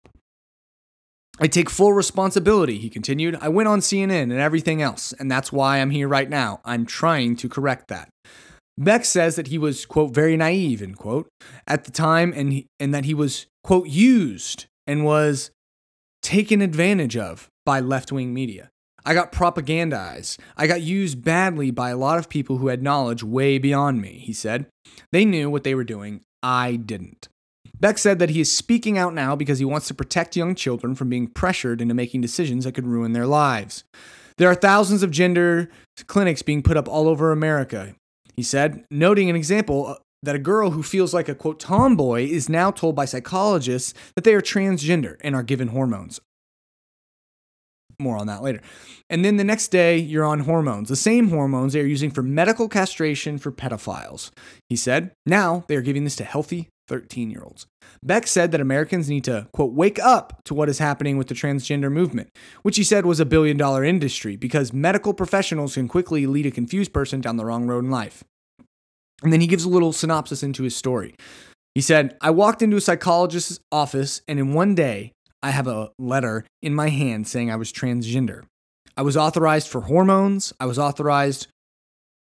I 1.39 1.47
take 1.47 1.69
full 1.69 1.91
responsibility, 1.91 2.77
he 2.77 2.89
continued. 2.89 3.37
I 3.41 3.49
went 3.49 3.67
on 3.67 3.81
CNN 3.81 4.23
and 4.23 4.39
everything 4.39 4.81
else, 4.81 5.13
and 5.13 5.29
that's 5.29 5.51
why 5.51 5.79
I'm 5.79 5.89
here 5.89 6.07
right 6.07 6.29
now. 6.29 6.61
I'm 6.63 6.85
trying 6.85 7.35
to 7.37 7.49
correct 7.49 7.89
that. 7.89 8.09
Beck 8.77 9.05
says 9.05 9.35
that 9.35 9.47
he 9.47 9.57
was, 9.57 9.85
quote, 9.85 10.13
very 10.13 10.37
naive, 10.37 10.81
end 10.81 10.97
quote, 10.97 11.27
at 11.67 11.83
the 11.83 11.91
time, 11.91 12.33
and, 12.35 12.53
he, 12.53 12.67
and 12.79 12.93
that 12.93 13.05
he 13.05 13.13
was, 13.13 13.47
quote, 13.63 13.87
used 13.87 14.65
and 14.87 15.03
was 15.03 15.51
taken 16.25 16.59
advantage 16.59 17.15
of 17.15 17.51
by 17.67 17.79
left 17.79 18.11
wing 18.11 18.33
media. 18.33 18.71
I 19.05 19.13
got 19.13 19.31
propagandized. 19.31 20.39
I 20.57 20.65
got 20.65 20.81
used 20.81 21.23
badly 21.23 21.69
by 21.69 21.91
a 21.91 21.97
lot 21.97 22.17
of 22.17 22.29
people 22.29 22.57
who 22.57 22.69
had 22.69 22.81
knowledge 22.81 23.23
way 23.23 23.59
beyond 23.59 24.01
me, 24.01 24.17
he 24.23 24.33
said. 24.33 24.65
They 25.11 25.23
knew 25.23 25.51
what 25.51 25.63
they 25.63 25.75
were 25.75 25.83
doing. 25.83 26.21
I 26.41 26.77
didn't. 26.77 27.29
Beck 27.79 27.99
said 27.99 28.17
that 28.17 28.31
he 28.31 28.41
is 28.41 28.51
speaking 28.51 28.97
out 28.97 29.13
now 29.13 29.35
because 29.35 29.59
he 29.59 29.65
wants 29.65 29.87
to 29.89 29.93
protect 29.93 30.35
young 30.35 30.55
children 30.55 30.95
from 30.95 31.09
being 31.09 31.27
pressured 31.27 31.79
into 31.79 31.93
making 31.93 32.21
decisions 32.21 32.63
that 32.63 32.73
could 32.73 32.87
ruin 32.87 33.13
their 33.13 33.27
lives. 33.27 33.83
There 34.37 34.49
are 34.49 34.55
thousands 34.55 35.03
of 35.03 35.11
gender 35.11 35.69
clinics 36.07 36.41
being 36.41 36.63
put 36.63 36.77
up 36.77 36.89
all 36.89 37.07
over 37.07 37.31
America, 37.31 37.93
he 38.33 38.41
said, 38.41 38.83
noting 38.89 39.29
an 39.29 39.35
example 39.35 39.99
that 40.23 40.35
a 40.35 40.39
girl 40.39 40.71
who 40.71 40.83
feels 40.83 41.13
like 41.13 41.29
a 41.29 41.35
quote 41.35 41.59
tomboy 41.59 42.25
is 42.25 42.49
now 42.49 42.71
told 42.71 42.95
by 42.95 43.05
psychologists 43.05 43.93
that 44.15 44.23
they 44.23 44.33
are 44.33 44.41
transgender 44.41 45.17
and 45.21 45.35
are 45.35 45.43
given 45.43 45.69
hormones. 45.69 46.19
More 47.99 48.17
on 48.17 48.27
that 48.27 48.43
later. 48.43 48.61
And 49.09 49.23
then 49.23 49.37
the 49.37 49.43
next 49.43 49.69
day, 49.69 49.97
you're 49.97 50.25
on 50.25 50.41
hormones, 50.41 50.89
the 50.89 50.95
same 50.95 51.29
hormones 51.29 51.73
they 51.73 51.79
are 51.79 51.85
using 51.85 52.11
for 52.11 52.21
medical 52.21 52.67
castration 52.67 53.37
for 53.37 53.51
pedophiles. 53.51 54.31
He 54.67 54.75
said, 54.75 55.11
now 55.25 55.63
they 55.67 55.75
are 55.75 55.81
giving 55.81 56.03
this 56.03 56.17
to 56.17 56.25
healthy 56.25 56.69
13 56.87 57.29
year 57.29 57.41
olds. 57.43 57.67
Beck 58.03 58.27
said 58.27 58.51
that 58.51 58.61
Americans 58.61 59.09
need 59.09 59.23
to, 59.25 59.47
quote, 59.53 59.73
wake 59.73 59.99
up 59.99 60.43
to 60.45 60.53
what 60.53 60.69
is 60.69 60.79
happening 60.79 61.17
with 61.17 61.27
the 61.27 61.33
transgender 61.33 61.91
movement, 61.91 62.29
which 62.61 62.77
he 62.77 62.83
said 62.83 63.05
was 63.05 63.19
a 63.19 63.25
billion 63.25 63.57
dollar 63.57 63.83
industry 63.83 64.35
because 64.35 64.73
medical 64.73 65.13
professionals 65.13 65.75
can 65.75 65.87
quickly 65.87 66.27
lead 66.27 66.45
a 66.45 66.51
confused 66.51 66.93
person 66.93 67.21
down 67.21 67.37
the 67.37 67.45
wrong 67.45 67.65
road 67.65 67.83
in 67.83 67.91
life. 67.91 68.23
And 69.23 69.31
then 69.31 69.41
he 69.41 69.47
gives 69.47 69.63
a 69.63 69.69
little 69.69 69.93
synopsis 69.93 70.43
into 70.43 70.63
his 70.63 70.75
story. 70.75 71.15
He 71.73 71.81
said, 71.81 72.17
I 72.21 72.31
walked 72.31 72.61
into 72.61 72.77
a 72.77 72.81
psychologist's 72.81 73.59
office, 73.71 74.21
and 74.27 74.39
in 74.39 74.53
one 74.53 74.75
day, 74.75 75.11
I 75.43 75.51
have 75.51 75.67
a 75.67 75.91
letter 75.99 76.45
in 76.61 76.73
my 76.73 76.89
hand 76.89 77.27
saying 77.27 77.51
I 77.51 77.55
was 77.55 77.71
transgender. 77.71 78.43
I 78.97 79.01
was 79.01 79.17
authorized 79.17 79.67
for 79.67 79.81
hormones, 79.81 80.53
I 80.59 80.65
was 80.65 80.79
authorized 80.79 81.47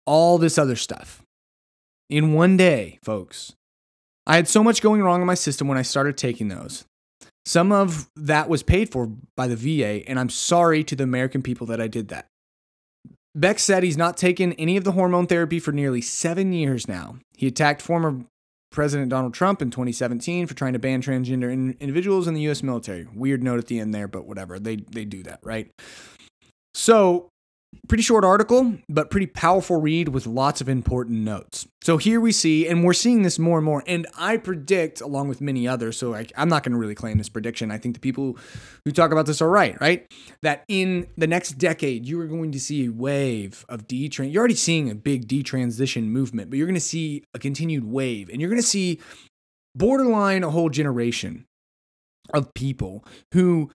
all 0.05 0.37
this 0.37 0.57
other 0.57 0.75
stuff. 0.75 1.21
In 2.09 2.33
one 2.33 2.57
day, 2.57 2.99
folks. 3.03 3.53
I 4.27 4.35
had 4.35 4.47
so 4.47 4.63
much 4.63 4.81
going 4.81 5.01
wrong 5.01 5.21
in 5.21 5.27
my 5.27 5.35
system 5.35 5.67
when 5.67 5.77
I 5.77 5.83
started 5.83 6.17
taking 6.17 6.47
those. 6.47 6.85
Some 7.45 7.71
of 7.71 8.09
that 8.15 8.49
was 8.49 8.63
paid 8.63 8.91
for 8.91 9.11
by 9.37 9.47
the 9.47 9.55
VA, 9.55 10.07
and 10.07 10.19
I'm 10.19 10.29
sorry 10.29 10.83
to 10.83 10.95
the 10.95 11.03
American 11.03 11.41
people 11.41 11.67
that 11.67 11.79
I 11.79 11.87
did 11.87 12.07
that. 12.09 12.27
Beck 13.35 13.59
said 13.59 13.83
he's 13.83 13.97
not 13.97 14.15
taken 14.15 14.53
any 14.53 14.77
of 14.77 14.85
the 14.85 14.93
hormone 14.93 15.27
therapy 15.27 15.59
for 15.59 15.73
nearly 15.73 16.01
seven 16.01 16.53
years 16.53 16.87
now. 16.87 17.17
He 17.35 17.47
attacked 17.47 17.81
former 17.81 18.21
President 18.71 19.09
Donald 19.09 19.33
Trump 19.33 19.61
in 19.61 19.71
2017 19.71 20.47
for 20.47 20.53
trying 20.53 20.73
to 20.73 20.79
ban 20.79 21.01
transgender 21.01 21.51
in- 21.51 21.75
individuals 21.79 22.27
in 22.27 22.33
the 22.33 22.41
U.S. 22.41 22.63
military. 22.63 23.07
Weird 23.13 23.43
note 23.43 23.59
at 23.59 23.67
the 23.67 23.79
end 23.79 23.93
there, 23.93 24.07
but 24.07 24.25
whatever. 24.25 24.57
They 24.57 24.77
they 24.77 25.05
do 25.05 25.21
that, 25.23 25.39
right? 25.43 25.69
So 26.73 27.29
Pretty 27.87 28.03
short 28.03 28.23
article, 28.23 28.77
but 28.89 29.09
pretty 29.09 29.27
powerful 29.27 29.79
read 29.79 30.09
with 30.09 30.25
lots 30.25 30.61
of 30.61 30.69
important 30.69 31.19
notes. 31.19 31.67
So 31.83 31.97
here 31.97 32.19
we 32.19 32.31
see, 32.31 32.67
and 32.67 32.83
we're 32.83 32.93
seeing 32.93 33.21
this 33.21 33.37
more 33.37 33.57
and 33.57 33.65
more, 33.65 33.83
and 33.85 34.07
I 34.17 34.37
predict, 34.37 35.01
along 35.01 35.27
with 35.27 35.41
many 35.41 35.67
others, 35.67 35.97
so 35.97 36.15
I, 36.15 36.25
am 36.35 36.49
not 36.49 36.63
going 36.63 36.71
to 36.71 36.77
really 36.77 36.95
claim 36.95 37.17
this 37.17 37.29
prediction. 37.29 37.69
I 37.69 37.77
think 37.77 37.93
the 37.93 37.99
people 37.99 38.37
who 38.85 38.91
talk 38.91 39.11
about 39.11 39.27
this 39.27 39.41
are 39.41 39.49
right, 39.49 39.79
right? 39.79 40.05
That 40.41 40.63
in 40.67 41.07
the 41.17 41.27
next 41.27 41.59
decade, 41.59 42.07
you 42.07 42.19
are 42.21 42.27
going 42.27 42.51
to 42.53 42.59
see 42.59 42.85
a 42.85 42.91
wave 42.91 43.65
of 43.69 43.87
detran. 43.87 44.33
You're 44.33 44.41
already 44.41 44.55
seeing 44.55 44.89
a 44.89 44.95
big 44.95 45.27
detransition 45.27 46.05
movement, 46.05 46.49
but 46.49 46.57
you're 46.57 46.67
going 46.67 46.73
to 46.75 46.81
see 46.81 47.23
a 47.33 47.39
continued 47.39 47.85
wave, 47.85 48.29
and 48.29 48.41
you're 48.41 48.49
going 48.49 48.61
to 48.61 48.67
see 48.67 48.99
borderline 49.75 50.43
a 50.43 50.49
whole 50.49 50.69
generation 50.69 51.45
of 52.33 52.53
people 52.53 53.05
who 53.33 53.69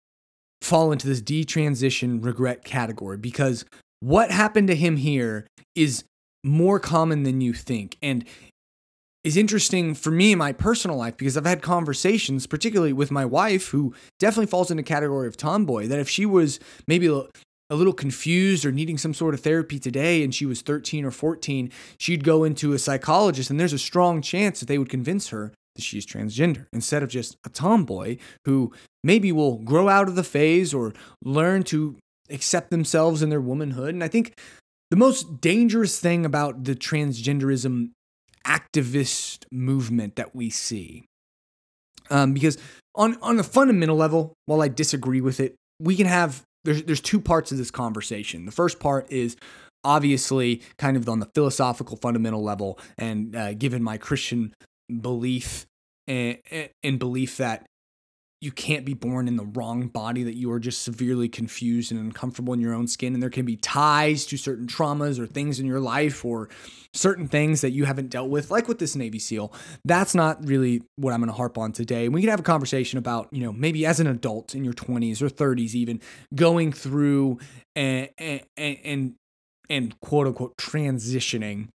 fall 0.60 0.92
into 0.92 1.06
this 1.06 1.22
detransition 1.22 2.24
regret 2.24 2.64
category 2.64 3.16
because 3.16 3.64
what 4.00 4.30
happened 4.30 4.68
to 4.68 4.74
him 4.74 4.96
here 4.96 5.46
is 5.74 6.04
more 6.42 6.80
common 6.80 7.22
than 7.22 7.40
you 7.40 7.52
think. 7.52 7.96
And 8.02 8.24
is 9.22 9.36
interesting 9.36 9.94
for 9.94 10.10
me 10.10 10.32
in 10.32 10.38
my 10.38 10.52
personal 10.52 10.96
life 10.96 11.16
because 11.16 11.36
I've 11.36 11.44
had 11.44 11.60
conversations, 11.60 12.46
particularly 12.46 12.92
with 12.92 13.10
my 13.10 13.24
wife, 13.24 13.68
who 13.68 13.94
definitely 14.18 14.46
falls 14.46 14.70
in 14.70 14.78
the 14.78 14.82
category 14.82 15.28
of 15.28 15.36
tomboy, 15.36 15.86
that 15.88 15.98
if 15.98 16.08
she 16.08 16.24
was 16.24 16.58
maybe 16.86 17.06
a, 17.06 17.22
a 17.68 17.76
little 17.76 17.92
confused 17.92 18.64
or 18.64 18.72
needing 18.72 18.96
some 18.96 19.12
sort 19.12 19.34
of 19.34 19.40
therapy 19.40 19.78
today 19.78 20.24
and 20.24 20.34
she 20.34 20.46
was 20.46 20.62
13 20.62 21.04
or 21.04 21.10
14, 21.10 21.70
she'd 21.98 22.24
go 22.24 22.44
into 22.44 22.72
a 22.72 22.78
psychologist 22.78 23.50
and 23.50 23.60
there's 23.60 23.74
a 23.74 23.78
strong 23.78 24.22
chance 24.22 24.60
that 24.60 24.66
they 24.66 24.78
would 24.78 24.88
convince 24.88 25.28
her 25.28 25.52
that 25.76 25.82
she's 25.82 26.06
transgender 26.06 26.66
instead 26.72 27.02
of 27.02 27.10
just 27.10 27.36
a 27.44 27.50
tomboy 27.50 28.16
who 28.46 28.72
maybe 29.04 29.32
will 29.32 29.58
grow 29.58 29.88
out 29.88 30.08
of 30.08 30.14
the 30.14 30.24
phase 30.24 30.72
or 30.72 30.94
learn 31.22 31.62
to 31.62 31.96
accept 32.30 32.70
themselves 32.70 33.22
and 33.22 33.30
their 33.30 33.40
womanhood. 33.40 33.94
And 33.94 34.04
I 34.04 34.08
think 34.08 34.38
the 34.90 34.96
most 34.96 35.40
dangerous 35.40 36.00
thing 36.00 36.26
about 36.26 36.64
the 36.64 36.74
transgenderism 36.74 37.90
activist 38.46 39.44
movement 39.52 40.16
that 40.16 40.34
we 40.34 40.50
see. 40.50 41.04
Um, 42.10 42.34
because 42.34 42.58
on 42.94 43.16
on 43.22 43.38
a 43.38 43.44
fundamental 43.44 43.96
level, 43.96 44.34
while 44.46 44.62
I 44.62 44.68
disagree 44.68 45.20
with 45.20 45.38
it, 45.40 45.54
we 45.78 45.96
can 45.96 46.06
have 46.06 46.42
there's 46.64 46.82
there's 46.82 47.00
two 47.00 47.20
parts 47.20 47.52
of 47.52 47.58
this 47.58 47.70
conversation. 47.70 48.46
The 48.46 48.52
first 48.52 48.80
part 48.80 49.10
is 49.10 49.36
obviously 49.84 50.62
kind 50.78 50.96
of 50.96 51.08
on 51.08 51.20
the 51.20 51.28
philosophical 51.34 51.96
fundamental 51.96 52.42
level, 52.42 52.78
and 52.98 53.36
uh, 53.36 53.54
given 53.54 53.82
my 53.82 53.96
Christian 53.96 54.52
belief 55.00 55.66
and, 56.08 56.38
and 56.82 56.98
belief 56.98 57.36
that 57.36 57.66
you 58.40 58.50
can't 58.50 58.86
be 58.86 58.94
born 58.94 59.28
in 59.28 59.36
the 59.36 59.44
wrong 59.44 59.86
body, 59.88 60.22
that 60.22 60.34
you 60.34 60.50
are 60.50 60.58
just 60.58 60.80
severely 60.80 61.28
confused 61.28 61.92
and 61.92 62.00
uncomfortable 62.00 62.54
in 62.54 62.60
your 62.60 62.72
own 62.72 62.86
skin. 62.86 63.12
And 63.12 63.22
there 63.22 63.28
can 63.28 63.44
be 63.44 63.56
ties 63.56 64.24
to 64.26 64.38
certain 64.38 64.66
traumas 64.66 65.18
or 65.18 65.26
things 65.26 65.60
in 65.60 65.66
your 65.66 65.80
life 65.80 66.24
or 66.24 66.48
certain 66.94 67.28
things 67.28 67.60
that 67.60 67.72
you 67.72 67.84
haven't 67.84 68.08
dealt 68.08 68.30
with, 68.30 68.50
like 68.50 68.66
with 68.66 68.78
this 68.78 68.96
Navy 68.96 69.18
SEAL. 69.18 69.52
That's 69.84 70.14
not 70.14 70.46
really 70.46 70.82
what 70.96 71.12
I'm 71.12 71.20
going 71.20 71.28
to 71.28 71.36
harp 71.36 71.58
on 71.58 71.72
today. 71.72 72.08
We 72.08 72.22
can 72.22 72.30
have 72.30 72.40
a 72.40 72.44
conversation 72.44 72.98
about, 72.98 73.28
you 73.30 73.42
know, 73.42 73.52
maybe 73.52 73.84
as 73.84 74.00
an 74.00 74.06
adult 74.06 74.54
in 74.54 74.64
your 74.64 74.74
20s 74.74 75.20
or 75.20 75.28
30s, 75.28 75.74
even 75.74 76.00
going 76.34 76.72
through 76.72 77.40
and, 77.76 78.08
and, 78.16 78.42
and, 78.56 79.14
and 79.68 80.00
quote 80.00 80.26
unquote 80.26 80.56
transitioning. 80.56 81.68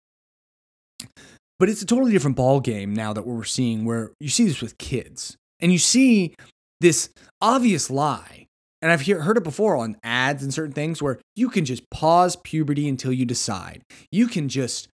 But 1.58 1.68
it's 1.68 1.82
a 1.82 1.86
totally 1.86 2.12
different 2.12 2.36
ball 2.36 2.60
game 2.60 2.94
now 2.94 3.12
that 3.12 3.26
we're 3.26 3.44
seeing 3.44 3.84
where 3.84 4.12
you 4.20 4.28
see 4.28 4.44
this 4.44 4.62
with 4.62 4.78
kids 4.78 5.36
and 5.62 5.72
you 5.72 5.78
see 5.78 6.34
this 6.82 7.08
obvious 7.40 7.90
lie. 7.90 8.46
And 8.82 8.90
I've 8.90 9.02
hear, 9.02 9.22
heard 9.22 9.36
it 9.36 9.44
before 9.44 9.76
on 9.76 9.96
ads 10.02 10.42
and 10.42 10.52
certain 10.52 10.72
things 10.72 11.00
where 11.00 11.20
you 11.36 11.48
can 11.48 11.64
just 11.64 11.88
pause 11.88 12.36
puberty 12.36 12.88
until 12.88 13.12
you 13.12 13.24
decide. 13.24 13.82
You 14.10 14.26
can 14.26 14.48
just, 14.48 14.88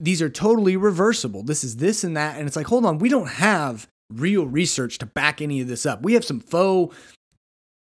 these 0.00 0.20
are 0.20 0.28
totally 0.28 0.76
reversible. 0.76 1.44
This 1.44 1.62
is 1.62 1.76
this 1.76 2.02
and 2.02 2.16
that. 2.16 2.36
And 2.36 2.48
it's 2.48 2.56
like, 2.56 2.66
hold 2.66 2.84
on, 2.84 2.98
we 2.98 3.08
don't 3.08 3.28
have 3.28 3.86
real 4.12 4.46
research 4.46 4.98
to 4.98 5.06
back 5.06 5.40
any 5.40 5.60
of 5.60 5.68
this 5.68 5.86
up. 5.86 6.02
We 6.02 6.14
have 6.14 6.24
some 6.24 6.40
faux 6.40 6.96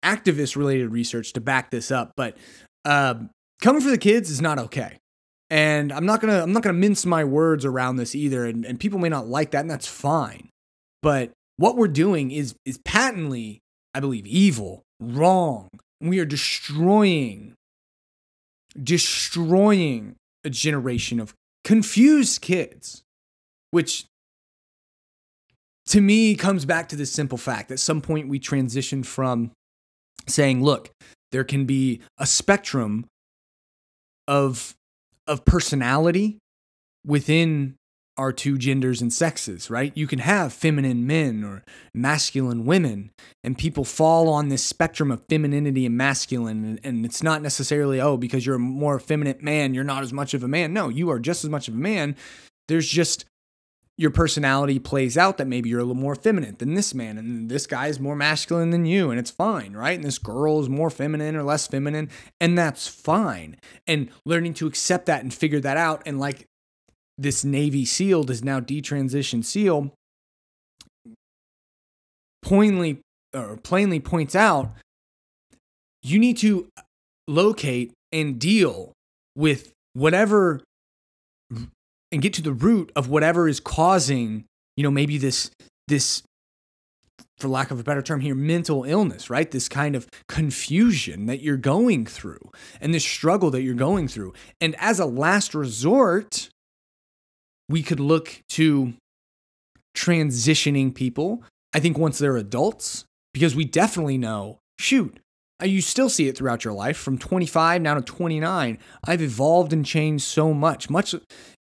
activist 0.04 0.56
related 0.56 0.92
research 0.92 1.34
to 1.34 1.42
back 1.42 1.70
this 1.70 1.92
up. 1.92 2.14
But 2.16 2.38
uh, 2.86 3.16
coming 3.62 3.82
for 3.82 3.90
the 3.90 3.98
kids 3.98 4.30
is 4.30 4.42
not 4.42 4.58
okay. 4.58 4.98
And 5.50 5.92
I'm 5.92 6.06
not 6.06 6.22
gonna 6.22 6.44
I'm 6.44 6.54
not 6.54 6.62
gonna 6.62 6.78
mince 6.78 7.06
my 7.06 7.24
words 7.24 7.66
around 7.66 7.96
this 7.96 8.14
either. 8.16 8.46
And, 8.46 8.64
and 8.66 8.80
people 8.80 9.00
may 9.00 9.10
not 9.10 9.28
like 9.28 9.52
that, 9.52 9.62
and 9.62 9.72
that's 9.72 9.88
fine. 9.88 10.50
But 11.02 11.32
what 11.60 11.76
we're 11.76 11.90
doing 11.90 12.32
is 12.32 12.56
is 12.66 12.80
patently, 12.86 13.60
I 13.94 14.00
believe, 14.00 14.26
evil, 14.26 14.84
wrong. 15.02 15.68
We 16.00 16.20
are 16.20 16.26
destroying 16.26 17.54
destroying 18.82 20.16
a 20.46 20.50
generation 20.50 21.20
of 21.20 21.34
confused 21.66 22.40
kids, 22.42 23.04
which 23.72 24.06
to 25.88 26.00
me 26.00 26.36
comes 26.36 26.64
back 26.64 26.88
to 26.90 26.96
this 26.96 27.12
simple 27.12 27.38
fact. 27.38 27.72
At 27.72 27.80
some 27.80 28.00
point, 28.00 28.30
we 28.30 28.40
transitioned 28.40 29.06
from 29.06 29.52
saying, 30.28 30.64
look, 30.64 30.92
there 31.34 31.44
can 31.44 31.66
be 31.66 32.00
a 32.18 32.26
spectrum 32.26 33.06
of, 34.28 34.76
of 35.28 35.44
personality 35.44 36.38
within 37.06 37.76
our 38.20 38.34
two 38.34 38.58
genders 38.58 39.02
and 39.02 39.14
sexes, 39.14 39.70
right? 39.70 39.96
You 39.96 40.06
can 40.06 40.20
have 40.20 40.52
feminine 40.52 41.08
men 41.08 41.42
or 41.44 41.64
masculine 41.94 42.66
women, 42.66 43.12
and 43.46 43.58
people 43.58 43.86
fall 43.86 44.28
on 44.28 44.50
this 44.50 44.64
spectrum 44.64 45.10
of 45.10 45.24
femininity 45.30 45.86
and 45.86 45.96
masculine. 45.96 46.66
And, 46.66 46.80
and, 46.84 47.06
it's 47.06 47.24
not 47.24 47.42
necessarily, 47.42 48.02
oh, 48.02 48.18
because 48.18 48.46
you're 48.46 48.58
a 48.58 48.60
more 48.60 48.98
effeminate 48.98 49.42
man, 49.42 49.74
you're 49.74 49.86
not 49.86 50.04
as 50.04 50.12
much 50.12 50.34
of 50.34 50.44
a 50.44 50.50
man. 50.50 50.74
No, 50.74 50.90
you 50.90 51.10
are 51.10 51.20
just 51.20 51.46
as 51.46 51.50
much 51.50 51.70
of 51.70 51.76
a 51.76 51.78
man. 51.78 52.18
There's 52.68 52.90
just 52.90 53.24
your 53.98 54.12
personality 54.12 54.80
plays 54.80 55.18
out 55.18 55.38
that 55.38 55.48
maybe 55.48 55.70
you're 55.70 55.80
a 55.80 55.84
little 55.84 55.96
more 55.96 56.16
feminine 56.16 56.58
than 56.60 56.74
this 56.74 56.94
man, 56.94 57.18
and 57.18 57.50
this 57.50 57.68
guy 57.68 57.88
is 57.88 58.02
more 58.02 58.18
masculine 58.18 58.70
than 58.70 58.86
you, 58.86 59.12
and 59.12 59.20
it's 59.20 59.32
fine, 59.32 59.74
right? 59.74 59.96
And 59.96 60.04
this 60.04 60.18
girl 60.18 60.60
is 60.60 60.70
more 60.70 60.90
feminine 60.90 61.38
or 61.38 61.44
less 61.44 61.68
feminine, 61.68 62.10
and 62.40 62.58
that's 62.58 62.88
fine. 62.88 63.58
And 63.88 64.10
learning 64.26 64.56
to 64.56 64.68
accept 64.68 65.06
that 65.06 65.24
and 65.24 65.34
figure 65.34 65.60
that 65.62 65.78
out, 65.78 66.02
and 66.06 66.20
like 66.20 66.48
this 67.20 67.44
Navy 67.44 67.86
SEAL 67.86 68.30
is 68.32 68.44
now 68.44 68.60
detransition 68.60 69.44
SEAL 69.44 69.94
plainly 72.42 73.00
or 73.36 73.58
plainly 73.58 74.00
points 74.00 74.36
out 74.36 74.72
you 76.02 76.18
need 76.18 76.38
to 76.38 76.68
locate 77.28 77.92
and 78.12 78.40
deal 78.40 78.94
with 79.36 79.74
whatever 79.94 80.62
and 82.12 82.22
get 82.22 82.34
to 82.34 82.42
the 82.42 82.54
root 82.54 82.92
of 82.96 83.10
whatever 83.10 83.48
is 83.48 83.60
causing 83.60 84.46
you 84.78 84.84
know 84.84 84.90
maybe 84.90 85.18
this 85.18 85.52
this 85.90 86.24
for 87.38 87.48
lack 87.48 87.72
of 87.72 87.80
a 87.80 87.84
better 87.84 88.02
term 88.02 88.22
here 88.22 88.36
mental 88.36 88.84
illness 88.84 89.30
right? 89.30 89.52
This 89.52 89.70
kind 89.70 89.96
of 89.96 90.08
confusion 90.28 91.26
that 91.26 91.42
you're 91.42 91.58
going 91.58 92.06
through 92.06 92.52
and 92.82 92.94
this 92.94 93.06
struggle 93.06 93.52
that 93.52 93.62
you're 93.62 93.74
going 93.74 94.08
through. 94.08 94.34
And 94.60 94.76
as 94.80 95.00
a 95.00 95.06
last 95.06 95.54
resort 95.56 96.50
we 97.70 97.84
could 97.84 98.00
look 98.00 98.42
to 98.50 98.94
transitioning 99.96 100.94
people. 100.94 101.44
I 101.74 101.80
think 101.80 101.98
once 101.98 102.18
they're 102.18 102.38
adults, 102.38 103.06
because 103.34 103.56
we 103.56 103.64
definitely 103.64 104.18
know, 104.18 104.60
shoot, 104.80 105.20
uh, 105.62 105.66
you 105.66 105.82
still 105.82 106.10
see 106.10 106.28
it 106.28 106.38
throughout 106.38 106.64
your 106.64 106.74
life 106.74 106.98
from 106.98 107.18
25 107.18 107.82
now 107.82 107.94
to 107.94 108.02
29. 108.02 108.78
I've 109.06 109.22
evolved 109.22 109.72
and 109.72 109.86
changed 109.86 110.24
so 110.24 110.54
much, 110.54 110.90
much, 110.90 111.14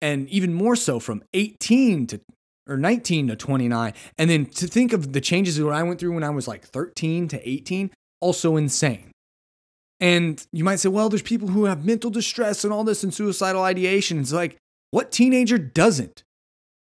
and 0.00 0.28
even 0.28 0.54
more 0.54 0.76
so 0.76 0.98
from 0.98 1.22
18 1.34 2.06
to 2.08 2.20
or 2.68 2.76
19 2.76 3.28
to 3.28 3.36
29. 3.36 3.92
And 4.16 4.30
then 4.30 4.46
to 4.46 4.66
think 4.68 4.92
of 4.92 5.12
the 5.12 5.20
changes 5.20 5.56
that 5.56 5.66
I 5.66 5.82
went 5.82 5.98
through 5.98 6.14
when 6.14 6.22
I 6.22 6.30
was 6.30 6.46
like 6.46 6.64
13 6.64 7.26
to 7.28 7.48
18, 7.48 7.90
also 8.20 8.56
insane. 8.56 9.10
And 9.98 10.46
you 10.52 10.62
might 10.62 10.76
say, 10.76 10.88
well, 10.88 11.08
there's 11.08 11.20
people 11.20 11.48
who 11.48 11.64
have 11.64 11.84
mental 11.84 12.10
distress 12.10 12.64
and 12.64 12.72
all 12.72 12.84
this 12.84 13.02
and 13.02 13.12
suicidal 13.12 13.62
ideation. 13.62 14.20
It's 14.20 14.32
like, 14.32 14.56
what 14.90 15.12
teenager 15.12 15.58
doesn't? 15.58 16.22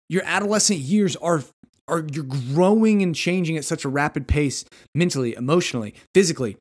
Your 0.08 0.22
adolescent 0.24 0.80
years 0.80 1.16
are 1.16 1.42
are 1.88 2.04
you're 2.12 2.24
growing 2.24 3.02
and 3.02 3.14
changing 3.14 3.56
at 3.56 3.64
such 3.64 3.84
a 3.84 3.88
rapid 3.88 4.26
pace 4.26 4.64
mentally, 4.94 5.34
emotionally, 5.34 5.94
physically. 6.14 6.56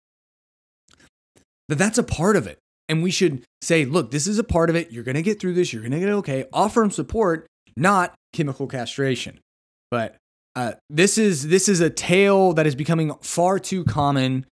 That 1.70 1.78
that's 1.78 1.98
a 1.98 2.04
part 2.04 2.36
of 2.36 2.48
it. 2.48 2.60
And 2.88 3.02
we 3.02 3.10
should 3.10 3.44
say, 3.62 3.86
look, 3.86 4.12
this 4.12 4.28
is 4.28 4.38
a 4.38 4.44
part 4.44 4.70
of 4.70 4.76
it. 4.76 4.92
You're 4.92 5.04
going 5.04 5.16
to 5.16 5.24
get 5.24 5.40
through 5.40 5.56
this. 5.56 5.74
You're 5.74 5.82
going 5.82 5.92
to 5.92 6.00
get 6.00 6.10
okay. 6.10 6.46
Offer 6.54 6.82
them 6.82 6.92
support, 6.92 7.48
not 7.76 8.14
chemical 8.34 8.68
castration. 8.68 9.40
But 9.90 10.18
uh, 10.56 10.74
this 10.90 11.18
is 11.18 11.48
this 11.48 11.68
is 11.68 11.82
a 11.82 11.90
tale 11.90 12.54
that 12.54 12.68
is 12.68 12.76
becoming 12.76 13.14
far 13.22 13.60
too 13.60 13.84
common, 13.84 14.46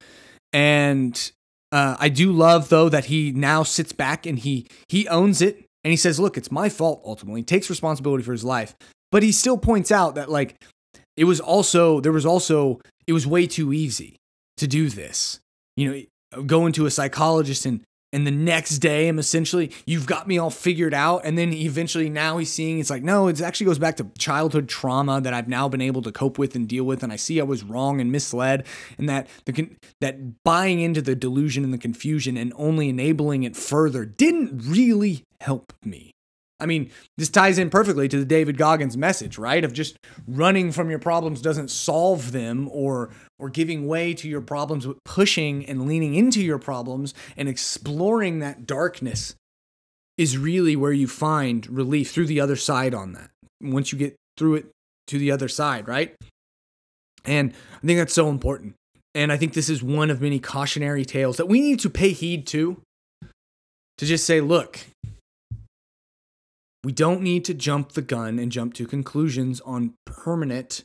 and 0.52 1.32
uh, 1.72 1.96
I 1.98 2.08
do 2.08 2.32
love 2.32 2.68
though 2.68 2.88
that 2.88 3.06
he 3.06 3.32
now 3.32 3.62
sits 3.62 3.92
back 3.92 4.26
and 4.26 4.38
he 4.38 4.66
he 4.88 5.06
owns 5.08 5.42
it. 5.42 5.66
And 5.84 5.90
he 5.90 5.96
says, 5.96 6.20
look, 6.20 6.36
it's 6.36 6.50
my 6.50 6.68
fault 6.68 7.02
ultimately. 7.04 7.40
He 7.40 7.44
takes 7.44 7.70
responsibility 7.70 8.22
for 8.22 8.32
his 8.32 8.44
life. 8.44 8.74
But 9.10 9.22
he 9.22 9.32
still 9.32 9.58
points 9.58 9.90
out 9.90 10.14
that, 10.14 10.30
like, 10.30 10.62
it 11.16 11.24
was 11.24 11.40
also, 11.40 12.00
there 12.00 12.12
was 12.12 12.26
also, 12.26 12.80
it 13.06 13.12
was 13.12 13.26
way 13.26 13.46
too 13.46 13.72
easy 13.72 14.16
to 14.58 14.66
do 14.66 14.88
this. 14.88 15.40
You 15.76 16.06
know, 16.32 16.42
go 16.44 16.66
into 16.66 16.86
a 16.86 16.90
psychologist 16.90 17.66
and 17.66 17.82
and 18.12 18.26
the 18.26 18.30
next 18.30 18.78
day 18.78 19.08
i'm 19.08 19.18
essentially 19.18 19.70
you've 19.86 20.06
got 20.06 20.26
me 20.26 20.38
all 20.38 20.50
figured 20.50 20.94
out. 20.94 21.22
And 21.24 21.36
then 21.36 21.52
eventually 21.52 22.08
now 22.08 22.38
he's 22.38 22.52
seeing 22.52 22.78
it's 22.78 22.90
like 22.90 23.02
no 23.02 23.28
it 23.28 23.40
actually 23.40 23.66
goes 23.66 23.78
back 23.78 23.96
to 23.96 24.06
childhood 24.18 24.68
trauma 24.68 25.20
that 25.20 25.32
i've 25.32 25.48
now 25.48 25.68
been 25.68 25.80
able 25.80 26.02
to 26.02 26.12
cope 26.12 26.38
with 26.38 26.54
and 26.54 26.68
deal 26.68 26.84
with. 26.84 27.02
And 27.02 27.12
i 27.12 27.16
see 27.16 27.40
i 27.40 27.44
was 27.44 27.62
wrong 27.62 28.00
and 28.00 28.10
misled 28.12 28.66
and 28.98 29.08
that 29.08 29.28
the 29.44 29.70
that 30.00 30.42
buying 30.44 30.80
into 30.80 31.02
the 31.02 31.14
delusion 31.14 31.64
and 31.64 31.72
the 31.72 31.78
confusion 31.78 32.36
and 32.36 32.52
only 32.56 32.88
enabling 32.88 33.42
it 33.42 33.56
further 33.56 34.04
didn't 34.04 34.62
really 34.64 35.24
help 35.40 35.72
me. 35.84 36.12
I 36.60 36.66
mean, 36.66 36.90
this 37.16 37.30
ties 37.30 37.58
in 37.58 37.70
perfectly 37.70 38.06
to 38.08 38.18
the 38.18 38.24
David 38.24 38.58
Goggins 38.58 38.96
message, 38.96 39.38
right? 39.38 39.64
Of 39.64 39.72
just 39.72 39.96
running 40.26 40.72
from 40.72 40.90
your 40.90 40.98
problems 40.98 41.40
doesn't 41.40 41.70
solve 41.70 42.32
them 42.32 42.68
or 42.70 43.10
or 43.40 43.48
giving 43.48 43.86
way 43.86 44.14
to 44.14 44.28
your 44.28 44.40
problems, 44.40 44.86
but 44.86 45.02
pushing 45.04 45.64
and 45.66 45.86
leaning 45.86 46.14
into 46.14 46.42
your 46.42 46.58
problems 46.58 47.14
and 47.36 47.48
exploring 47.48 48.38
that 48.40 48.66
darkness 48.66 49.34
is 50.18 50.36
really 50.36 50.76
where 50.76 50.92
you 50.92 51.08
find 51.08 51.68
relief 51.68 52.10
through 52.10 52.26
the 52.26 52.40
other 52.40 52.56
side 52.56 52.94
on 52.94 53.12
that. 53.12 53.30
once 53.62 53.92
you 53.92 53.98
get 53.98 54.16
through 54.36 54.54
it 54.54 54.66
to 55.06 55.18
the 55.18 55.30
other 55.30 55.48
side, 55.48 55.88
right? 55.88 56.14
And 57.24 57.52
I 57.82 57.86
think 57.86 57.98
that's 57.98 58.14
so 58.14 58.28
important. 58.28 58.74
And 59.14 59.32
I 59.32 59.36
think 59.36 59.54
this 59.54 59.68
is 59.68 59.82
one 59.82 60.10
of 60.10 60.20
many 60.20 60.38
cautionary 60.38 61.04
tales 61.04 61.36
that 61.36 61.48
we 61.48 61.60
need 61.60 61.80
to 61.80 61.90
pay 61.90 62.10
heed 62.10 62.46
to. 62.48 62.80
To 63.98 64.06
just 64.06 64.24
say, 64.24 64.40
look, 64.40 64.80
we 66.84 66.92
don't 66.92 67.20
need 67.20 67.44
to 67.46 67.54
jump 67.54 67.92
the 67.92 68.02
gun 68.02 68.38
and 68.38 68.50
jump 68.50 68.72
to 68.74 68.86
conclusions 68.86 69.60
on 69.60 69.92
permanent 70.06 70.84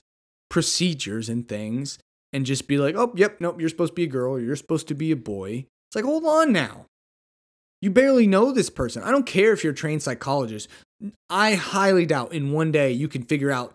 procedures 0.50 1.30
and 1.30 1.48
things 1.48 1.98
and 2.34 2.46
just 2.46 2.68
be 2.68 2.78
like, 2.78 2.96
oh, 2.96 3.14
yep, 3.16 3.40
nope, 3.40 3.60
you're 3.60 3.70
supposed 3.70 3.94
to 3.94 3.96
be 3.96 4.04
a 4.04 4.08
girl 4.08 4.34
or 4.34 4.40
you're 4.40 4.56
supposed 4.56 4.88
to 4.90 4.96
be 4.96 5.12
a 5.12 5.16
boy. 5.16 5.66
It's 5.88 5.96
like, 5.96 6.06
hold 6.06 6.26
on 6.26 6.52
now. 6.52 6.86
You 7.82 7.92
barely 7.92 8.28
know 8.28 8.52
this 8.52 8.70
person. 8.70 9.04
I 9.04 9.12
don't 9.12 9.26
care 9.26 9.54
if 9.54 9.64
you're 9.64 9.74
a 9.74 9.76
trained 9.76 10.04
psychologist. 10.04 10.68
I 11.30 11.56
highly 11.56 12.06
doubt 12.06 12.34
in 12.34 12.52
one 12.52 12.72
day 12.72 12.92
you 12.92 13.08
can 13.08 13.24
figure 13.24 13.52
out 13.52 13.74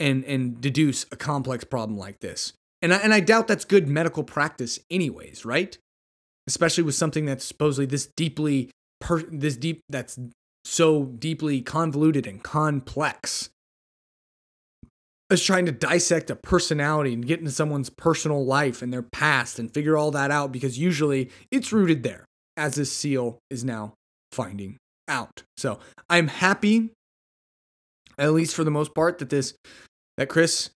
and 0.00 0.24
and 0.24 0.60
deduce 0.60 1.04
a 1.12 1.16
complex 1.16 1.64
problem 1.64 1.98
like 1.98 2.20
this. 2.20 2.52
And 2.82 2.92
I, 2.92 2.98
and 2.98 3.14
I 3.14 3.20
doubt 3.20 3.48
that's 3.48 3.64
good 3.64 3.88
medical 3.88 4.24
practice 4.24 4.78
anyways, 4.90 5.44
right? 5.44 5.76
Especially 6.46 6.84
with 6.84 6.94
something 6.94 7.24
that's 7.24 7.44
supposedly 7.44 7.86
this 7.86 8.06
deeply 8.16 8.70
per, 9.00 9.22
this 9.22 9.56
deep 9.56 9.80
that's 9.88 10.18
so 10.64 11.04
deeply 11.04 11.60
convoluted 11.60 12.26
and 12.26 12.42
complex. 12.42 13.50
As 15.30 15.42
trying 15.42 15.66
to 15.66 15.72
dissect 15.72 16.30
a 16.30 16.36
personality 16.36 17.14
and 17.14 17.26
get 17.26 17.40
into 17.40 17.50
someone's 17.50 17.88
personal 17.88 18.44
life 18.44 18.82
and 18.82 18.92
their 18.92 19.02
past 19.02 19.58
and 19.58 19.72
figure 19.72 19.96
all 19.96 20.10
that 20.10 20.30
out 20.30 20.52
because 20.52 20.78
usually 20.78 21.30
it's 21.50 21.72
rooted 21.72 22.02
there 22.02 22.26
as 22.56 22.74
this 22.74 22.92
seal 22.92 23.38
is 23.50 23.64
now 23.64 23.94
finding 24.32 24.76
out. 25.08 25.42
So 25.56 25.78
I'm 26.10 26.28
happy, 26.28 26.90
at 28.18 28.32
least 28.32 28.54
for 28.54 28.64
the 28.64 28.70
most 28.70 28.94
part, 28.94 29.18
that 29.18 29.30
this 29.30 29.54
that 30.16 30.28
Chris 30.28 30.70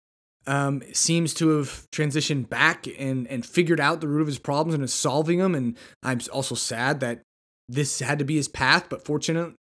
um, 0.48 0.82
seems 0.94 1.34
to 1.36 1.50
have 1.58 1.86
transitioned 1.92 2.50
back 2.50 2.88
and 2.98 3.28
and 3.28 3.46
figured 3.46 3.80
out 3.80 4.02
the 4.02 4.08
root 4.08 4.22
of 4.22 4.28
his 4.28 4.40
problems 4.40 4.74
and 4.74 4.84
is 4.84 4.94
solving 4.94 5.40
them. 5.40 5.56
And 5.56 5.78
I'm 6.04 6.20
also 6.32 6.56
sad 6.56 7.00
that 7.02 7.22
this 7.68 8.00
had 8.00 8.20
to 8.20 8.26
be 8.26 8.36
his 8.36 8.48
path, 8.48 8.88
but 8.90 9.06
fortunate, 9.06 9.54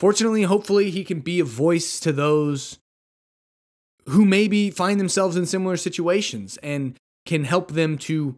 fortunately, 0.00 0.42
hopefully, 0.42 0.90
he 0.90 1.04
can 1.04 1.20
be 1.20 1.40
a 1.40 1.44
voice 1.44 2.00
to 2.00 2.12
those 2.12 2.78
who 4.08 4.24
maybe 4.24 4.70
find 4.70 4.98
themselves 4.98 5.36
in 5.36 5.46
similar 5.46 5.76
situations 5.76 6.58
and 6.62 6.96
can 7.26 7.44
help 7.44 7.72
them 7.72 7.96
to 7.96 8.36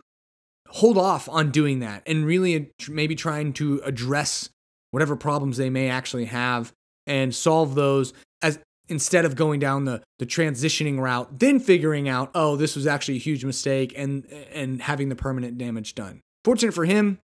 hold 0.69 0.99
off 0.99 1.29
on 1.29 1.51
doing 1.51 1.81
that 1.81 2.03
and 2.07 2.27
really 2.27 2.71
maybe 2.89 3.15
trying 3.15 3.53
to 3.53 3.81
address 3.85 4.51
whatever 4.91 5.17
problems 5.17 5.57
they 5.57 5.71
may 5.71 5.89
actually 5.89 6.25
have 6.25 6.73
and 7.07 7.35
solve 7.35 7.75
those 7.75 8.13
as 8.43 8.59
instead 8.89 9.25
of 9.25 9.37
going 9.37 9.61
down 9.61 9.85
the 9.85 10.03
the 10.19 10.27
transitioning 10.27 10.99
route 10.99 11.39
then 11.39 11.61
figuring 11.61 12.09
out 12.09 12.31
oh 12.35 12.57
this 12.57 12.75
was 12.75 12.87
actually 12.87 13.15
a 13.15 13.21
huge 13.21 13.45
mistake 13.45 13.93
and 13.97 14.27
and 14.53 14.83
having 14.83 15.09
the 15.09 15.17
permanent 15.17 15.57
damage 15.57 15.95
done. 15.95 16.21
Fortunate 16.45 16.73
for 16.73 16.85
him 16.85 17.19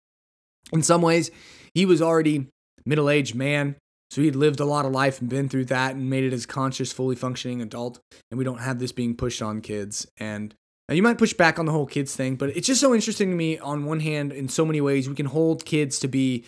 in 0.72 0.82
some 0.82 1.02
ways 1.02 1.30
he 1.74 1.84
was 1.84 2.00
already 2.00 2.46
middle-aged 2.86 3.34
man 3.34 3.76
so 4.10 4.20
he'd 4.22 4.36
lived 4.36 4.60
a 4.60 4.64
lot 4.64 4.84
of 4.84 4.92
life 4.92 5.20
and 5.20 5.28
been 5.28 5.48
through 5.48 5.66
that 5.66 5.94
and 5.94 6.10
made 6.10 6.24
it 6.24 6.32
as 6.32 6.46
conscious 6.46 6.92
fully 6.92 7.16
functioning 7.16 7.62
adult 7.62 8.00
and 8.30 8.38
we 8.38 8.44
don't 8.44 8.60
have 8.60 8.78
this 8.78 8.92
being 8.92 9.16
pushed 9.16 9.42
on 9.42 9.60
kids 9.60 10.06
and 10.18 10.54
now, 10.90 10.96
you 10.96 11.04
might 11.04 11.18
push 11.18 11.32
back 11.32 11.60
on 11.60 11.66
the 11.66 11.72
whole 11.72 11.86
kids 11.86 12.16
thing, 12.16 12.34
but 12.34 12.50
it's 12.56 12.66
just 12.66 12.80
so 12.80 12.92
interesting 12.92 13.30
to 13.30 13.36
me. 13.36 13.60
On 13.60 13.84
one 13.84 14.00
hand, 14.00 14.32
in 14.32 14.48
so 14.48 14.66
many 14.66 14.80
ways, 14.80 15.08
we 15.08 15.14
can 15.14 15.26
hold 15.26 15.64
kids 15.64 16.00
to 16.00 16.08
be 16.08 16.44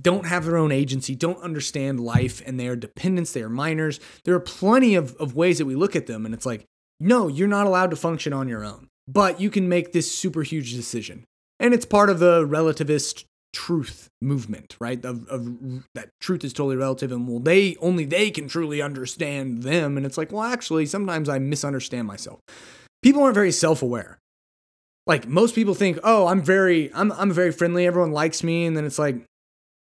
don't 0.00 0.26
have 0.26 0.44
their 0.44 0.56
own 0.56 0.72
agency, 0.72 1.14
don't 1.14 1.40
understand 1.40 2.00
life, 2.00 2.42
and 2.44 2.58
they 2.58 2.66
are 2.66 2.74
dependents, 2.74 3.32
they 3.32 3.42
are 3.42 3.48
minors. 3.48 4.00
There 4.24 4.34
are 4.34 4.40
plenty 4.40 4.96
of, 4.96 5.14
of 5.16 5.36
ways 5.36 5.58
that 5.58 5.66
we 5.66 5.76
look 5.76 5.94
at 5.94 6.08
them, 6.08 6.26
and 6.26 6.34
it's 6.34 6.44
like, 6.44 6.64
no, 6.98 7.28
you're 7.28 7.46
not 7.46 7.68
allowed 7.68 7.90
to 7.90 7.96
function 7.96 8.32
on 8.32 8.48
your 8.48 8.64
own, 8.64 8.88
but 9.06 9.40
you 9.40 9.50
can 9.50 9.68
make 9.68 9.92
this 9.92 10.12
super 10.12 10.42
huge 10.42 10.74
decision. 10.74 11.22
And 11.60 11.72
it's 11.72 11.86
part 11.86 12.10
of 12.10 12.18
the 12.18 12.44
relativist 12.44 13.22
truth 13.54 14.08
movement, 14.20 14.76
right? 14.80 15.02
Of, 15.04 15.26
of 15.28 15.84
that 15.94 16.10
truth 16.20 16.44
is 16.44 16.52
totally 16.52 16.76
relative, 16.76 17.10
and 17.12 17.26
well, 17.26 17.38
they 17.38 17.76
only 17.80 18.04
they 18.04 18.30
can 18.30 18.48
truly 18.48 18.82
understand 18.82 19.62
them. 19.62 19.96
And 19.96 20.04
it's 20.04 20.18
like, 20.18 20.32
well, 20.32 20.42
actually, 20.42 20.84
sometimes 20.84 21.28
I 21.30 21.38
misunderstand 21.38 22.06
myself 22.06 22.40
people 23.04 23.22
aren't 23.22 23.34
very 23.34 23.52
self-aware. 23.52 24.18
Like 25.06 25.28
most 25.28 25.54
people 25.54 25.74
think, 25.74 25.98
"Oh, 26.02 26.26
I'm 26.26 26.42
very 26.42 26.90
I'm 26.94 27.12
I'm 27.12 27.30
very 27.30 27.52
friendly, 27.52 27.86
everyone 27.86 28.12
likes 28.12 28.42
me." 28.42 28.64
And 28.64 28.74
then 28.74 28.86
it's 28.86 28.98
like 28.98 29.16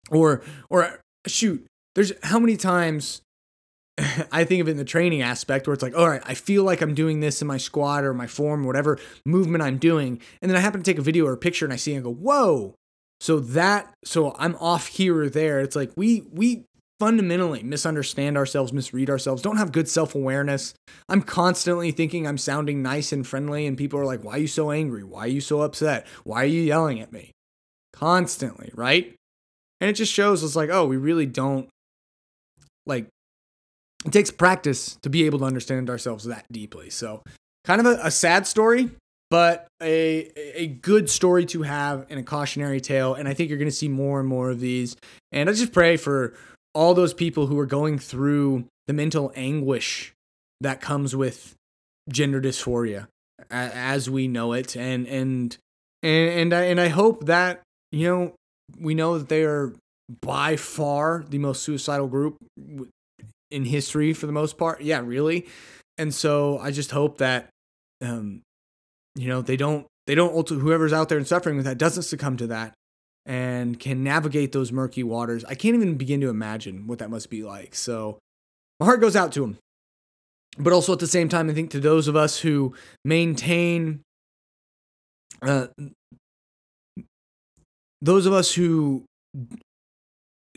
or 0.09 0.41
or 0.69 0.99
shoot, 1.27 1.63
there's 1.93 2.11
how 2.23 2.39
many 2.39 2.57
times 2.57 3.21
I 4.31 4.43
think 4.43 4.61
of 4.61 4.67
it 4.67 4.71
in 4.71 4.77
the 4.77 4.83
training 4.83 5.21
aspect 5.21 5.67
where 5.67 5.75
it's 5.75 5.83
like, 5.83 5.95
all 5.95 6.09
right, 6.09 6.23
I 6.25 6.33
feel 6.33 6.63
like 6.63 6.81
I'm 6.81 6.95
doing 6.95 7.19
this 7.19 7.39
in 7.41 7.47
my 7.47 7.57
squat 7.57 8.03
or 8.03 8.15
my 8.15 8.25
form, 8.25 8.63
or 8.63 8.67
whatever 8.67 8.97
movement 9.25 9.63
I'm 9.63 9.77
doing. 9.77 10.19
And 10.41 10.49
then 10.49 10.57
I 10.57 10.61
happen 10.61 10.81
to 10.81 10.91
take 10.91 10.97
a 10.97 11.03
video 11.03 11.27
or 11.27 11.33
a 11.33 11.37
picture 11.37 11.65
and 11.65 11.73
I 11.73 11.77
see 11.77 11.93
and 11.93 12.03
go, 12.03 12.11
whoa. 12.11 12.73
So 13.25 13.39
that, 13.39 13.91
so 14.03 14.35
I'm 14.37 14.55
off 14.57 14.85
here 14.85 15.19
or 15.19 15.29
there. 15.31 15.59
It's 15.59 15.75
like 15.75 15.91
we, 15.95 16.27
we 16.31 16.65
fundamentally 16.99 17.63
misunderstand 17.63 18.37
ourselves, 18.37 18.71
misread 18.71 19.09
ourselves, 19.09 19.41
don't 19.41 19.57
have 19.57 19.71
good 19.71 19.89
self 19.89 20.13
awareness. 20.13 20.75
I'm 21.09 21.23
constantly 21.23 21.89
thinking 21.89 22.27
I'm 22.27 22.37
sounding 22.37 22.83
nice 22.83 23.11
and 23.11 23.25
friendly, 23.25 23.65
and 23.65 23.75
people 23.79 23.99
are 23.99 24.05
like, 24.05 24.23
Why 24.23 24.33
are 24.33 24.37
you 24.37 24.47
so 24.47 24.69
angry? 24.69 25.03
Why 25.03 25.21
are 25.21 25.27
you 25.27 25.41
so 25.41 25.61
upset? 25.61 26.05
Why 26.23 26.43
are 26.43 26.45
you 26.45 26.61
yelling 26.61 26.99
at 26.99 27.11
me? 27.11 27.31
Constantly, 27.93 28.69
right? 28.75 29.15
And 29.81 29.89
it 29.89 29.93
just 29.93 30.13
shows 30.13 30.43
us 30.43 30.55
like, 30.55 30.69
oh, 30.69 30.85
we 30.85 30.97
really 30.97 31.25
don't 31.25 31.67
like 32.85 33.07
it 34.05 34.13
takes 34.13 34.29
practice 34.29 34.99
to 35.01 35.09
be 35.09 35.25
able 35.25 35.39
to 35.39 35.45
understand 35.45 35.89
ourselves 35.89 36.25
that 36.25 36.45
deeply. 36.51 36.91
So, 36.91 37.23
kind 37.63 37.81
of 37.81 37.87
a, 37.87 37.99
a 38.03 38.11
sad 38.11 38.45
story, 38.45 38.91
but 39.29 39.67
a 39.81 40.31
a 40.55 40.67
good 40.67 41.09
story 41.09 41.45
to 41.47 41.63
have 41.63 42.05
and 42.09 42.19
a 42.19 42.23
cautionary 42.23 42.81
tale. 42.81 43.13
And 43.13 43.27
I 43.27 43.33
think 43.33 43.49
you're 43.49 43.57
going 43.57 43.69
to 43.69 43.75
see 43.75 43.89
more 43.89 44.19
and 44.19 44.27
more 44.27 44.49
of 44.49 44.59
these. 44.59 44.95
And 45.31 45.49
I 45.49 45.53
just 45.53 45.73
pray 45.73 45.97
for 45.97 46.33
all 46.73 46.93
those 46.93 47.13
people 47.13 47.47
who 47.47 47.57
are 47.59 47.65
going 47.65 47.97
through 47.97 48.65
the 48.87 48.93
mental 48.93 49.31
anguish 49.35 50.13
that 50.61 50.81
comes 50.81 51.15
with 51.15 51.55
gender 52.09 52.39
dysphoria 52.39 53.07
as 53.49 54.09
we 54.09 54.27
know 54.27 54.53
it 54.53 54.75
and 54.75 55.07
and 55.07 55.57
and 56.03 56.29
and 56.29 56.53
I, 56.53 56.63
and 56.65 56.79
I 56.79 56.87
hope 56.87 57.25
that 57.25 57.61
you 57.91 58.07
know 58.07 58.33
we 58.79 58.93
know 58.93 59.17
that 59.17 59.29
they 59.29 59.43
are 59.43 59.73
by 60.21 60.55
far 60.55 61.25
the 61.27 61.39
most 61.39 61.63
suicidal 61.63 62.07
group 62.07 62.37
in 63.51 63.65
history 63.65 64.13
for 64.13 64.27
the 64.27 64.31
most 64.31 64.57
part 64.57 64.81
yeah 64.81 65.01
really 65.03 65.47
and 65.97 66.13
so 66.13 66.59
i 66.59 66.71
just 66.71 66.91
hope 66.91 67.17
that 67.17 67.49
um 68.01 68.41
you 69.15 69.27
know 69.27 69.41
they 69.41 69.57
don't 69.57 69.87
they 70.07 70.15
don't 70.15 70.47
whoever's 70.49 70.93
out 70.93 71.09
there 71.09 71.17
and 71.17 71.27
suffering 71.27 71.55
with 71.55 71.65
that 71.65 71.77
doesn't 71.77 72.03
succumb 72.03 72.37
to 72.37 72.47
that 72.47 72.73
and 73.25 73.79
can 73.79 74.03
navigate 74.03 74.51
those 74.51 74.71
murky 74.71 75.03
waters. 75.03 75.43
I 75.45 75.55
can't 75.55 75.75
even 75.75 75.95
begin 75.95 76.21
to 76.21 76.29
imagine 76.29 76.87
what 76.87 76.99
that 76.99 77.09
must 77.09 77.29
be 77.29 77.43
like. 77.43 77.73
So 77.73 78.19
my 78.79 78.85
heart 78.85 79.01
goes 79.01 79.15
out 79.15 79.31
to 79.33 79.41
them. 79.41 79.57
But 80.57 80.73
also 80.73 80.93
at 80.93 80.99
the 80.99 81.07
same 81.07 81.27
time, 81.27 81.49
I 81.49 81.53
think 81.53 81.71
to 81.71 81.79
those 81.79 82.07
of 82.07 82.15
us 82.15 82.39
who 82.39 82.75
maintain, 83.03 84.01
uh, 85.41 85.67
those 88.01 88.25
of 88.25 88.31
us 88.31 88.53
who 88.53 89.03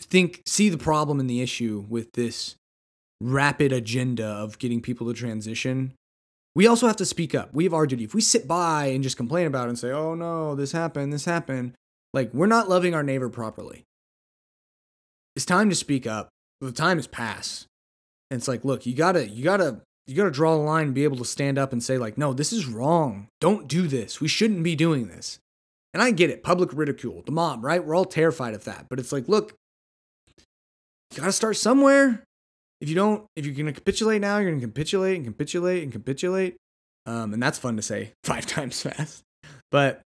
think, 0.01 0.43
see 0.47 0.69
the 0.69 0.79
problem 0.79 1.19
and 1.19 1.29
the 1.29 1.41
issue 1.41 1.85
with 1.89 2.13
this 2.13 2.55
rapid 3.21 3.73
agenda 3.73 4.27
of 4.27 4.59
getting 4.61 4.81
people 4.81 5.09
to 5.09 5.15
transition, 5.15 5.95
we 6.59 6.67
also 6.67 6.89
have 6.89 6.97
to 6.97 7.07
speak 7.07 7.37
up. 7.37 7.55
We 7.55 7.63
have 7.63 7.73
our 7.73 7.87
duty. 7.87 8.03
If 8.03 8.15
we 8.15 8.21
sit 8.21 8.49
by 8.49 8.87
and 8.87 9.01
just 9.01 9.17
complain 9.17 9.47
about 9.47 9.67
it 9.67 9.69
and 9.69 9.79
say, 9.79 9.93
oh 9.93 10.17
no, 10.17 10.57
this 10.57 10.73
happened, 10.73 11.13
this 11.13 11.25
happened, 11.25 11.75
like, 12.13 12.35
we're 12.35 12.47
not 12.47 12.69
loving 12.69 12.97
our 12.97 13.05
neighbor 13.05 13.29
properly. 13.29 13.85
It's 15.37 15.45
time 15.45 15.71
to 15.71 15.77
speak 15.77 16.05
up. 16.05 16.31
The 16.61 16.73
time 16.73 16.99
has 16.99 17.07
passed. 17.07 17.67
And 18.33 18.39
it's 18.39 18.49
like, 18.49 18.65
look, 18.65 18.87
you 18.87 18.97
gotta, 18.97 19.29
you 19.29 19.45
gotta, 19.45 19.83
you 20.09 20.17
gotta 20.17 20.33
draw 20.33 20.53
a 20.53 20.57
line 20.57 20.87
and 20.87 20.95
be 20.97 21.05
able 21.05 21.19
to 21.19 21.25
stand 21.25 21.59
up 21.59 21.73
and 21.73 21.81
say, 21.81 21.97
like, 21.97 22.19
no, 22.19 22.33
this 22.33 22.53
is 22.53 22.67
wrong. 22.67 23.29
Don't 23.41 23.69
do 23.69 23.87
this. 23.87 24.21
We 24.21 24.27
shouldn't 24.27 24.65
be 24.65 24.75
doing 24.75 25.07
this. 25.07 25.39
And 25.95 26.03
I 26.03 26.11
get 26.11 26.29
it, 26.29 26.43
public 26.43 26.71
ridicule, 26.73 27.23
the 27.25 27.31
mob, 27.31 27.63
right? 27.63 27.87
We're 27.87 27.95
all 27.95 28.05
terrified 28.05 28.55
of 28.55 28.65
that. 28.65 28.87
But 28.91 28.99
it's 28.99 29.13
like, 29.13 29.29
look, 29.29 29.55
you 30.37 31.19
gotta 31.19 31.31
start 31.31 31.57
somewhere. 31.57 32.25
If 32.81 32.89
you 32.89 32.95
don't, 32.95 33.25
if 33.37 33.45
you're 33.45 33.55
gonna 33.55 33.73
capitulate 33.73 34.21
now, 34.21 34.39
you're 34.39 34.51
gonna 34.51 34.61
capitulate 34.61 35.17
and 35.17 35.27
capitulate 35.27 35.83
and 35.83 35.93
capitulate. 35.93 36.57
Um, 37.07 37.33
and 37.33 37.43
that's 37.43 37.59
fun 37.59 37.77
to 37.77 37.83
say 37.83 38.13
five 38.25 38.47
times 38.47 38.83
fast. 38.83 39.23
But 39.71 40.03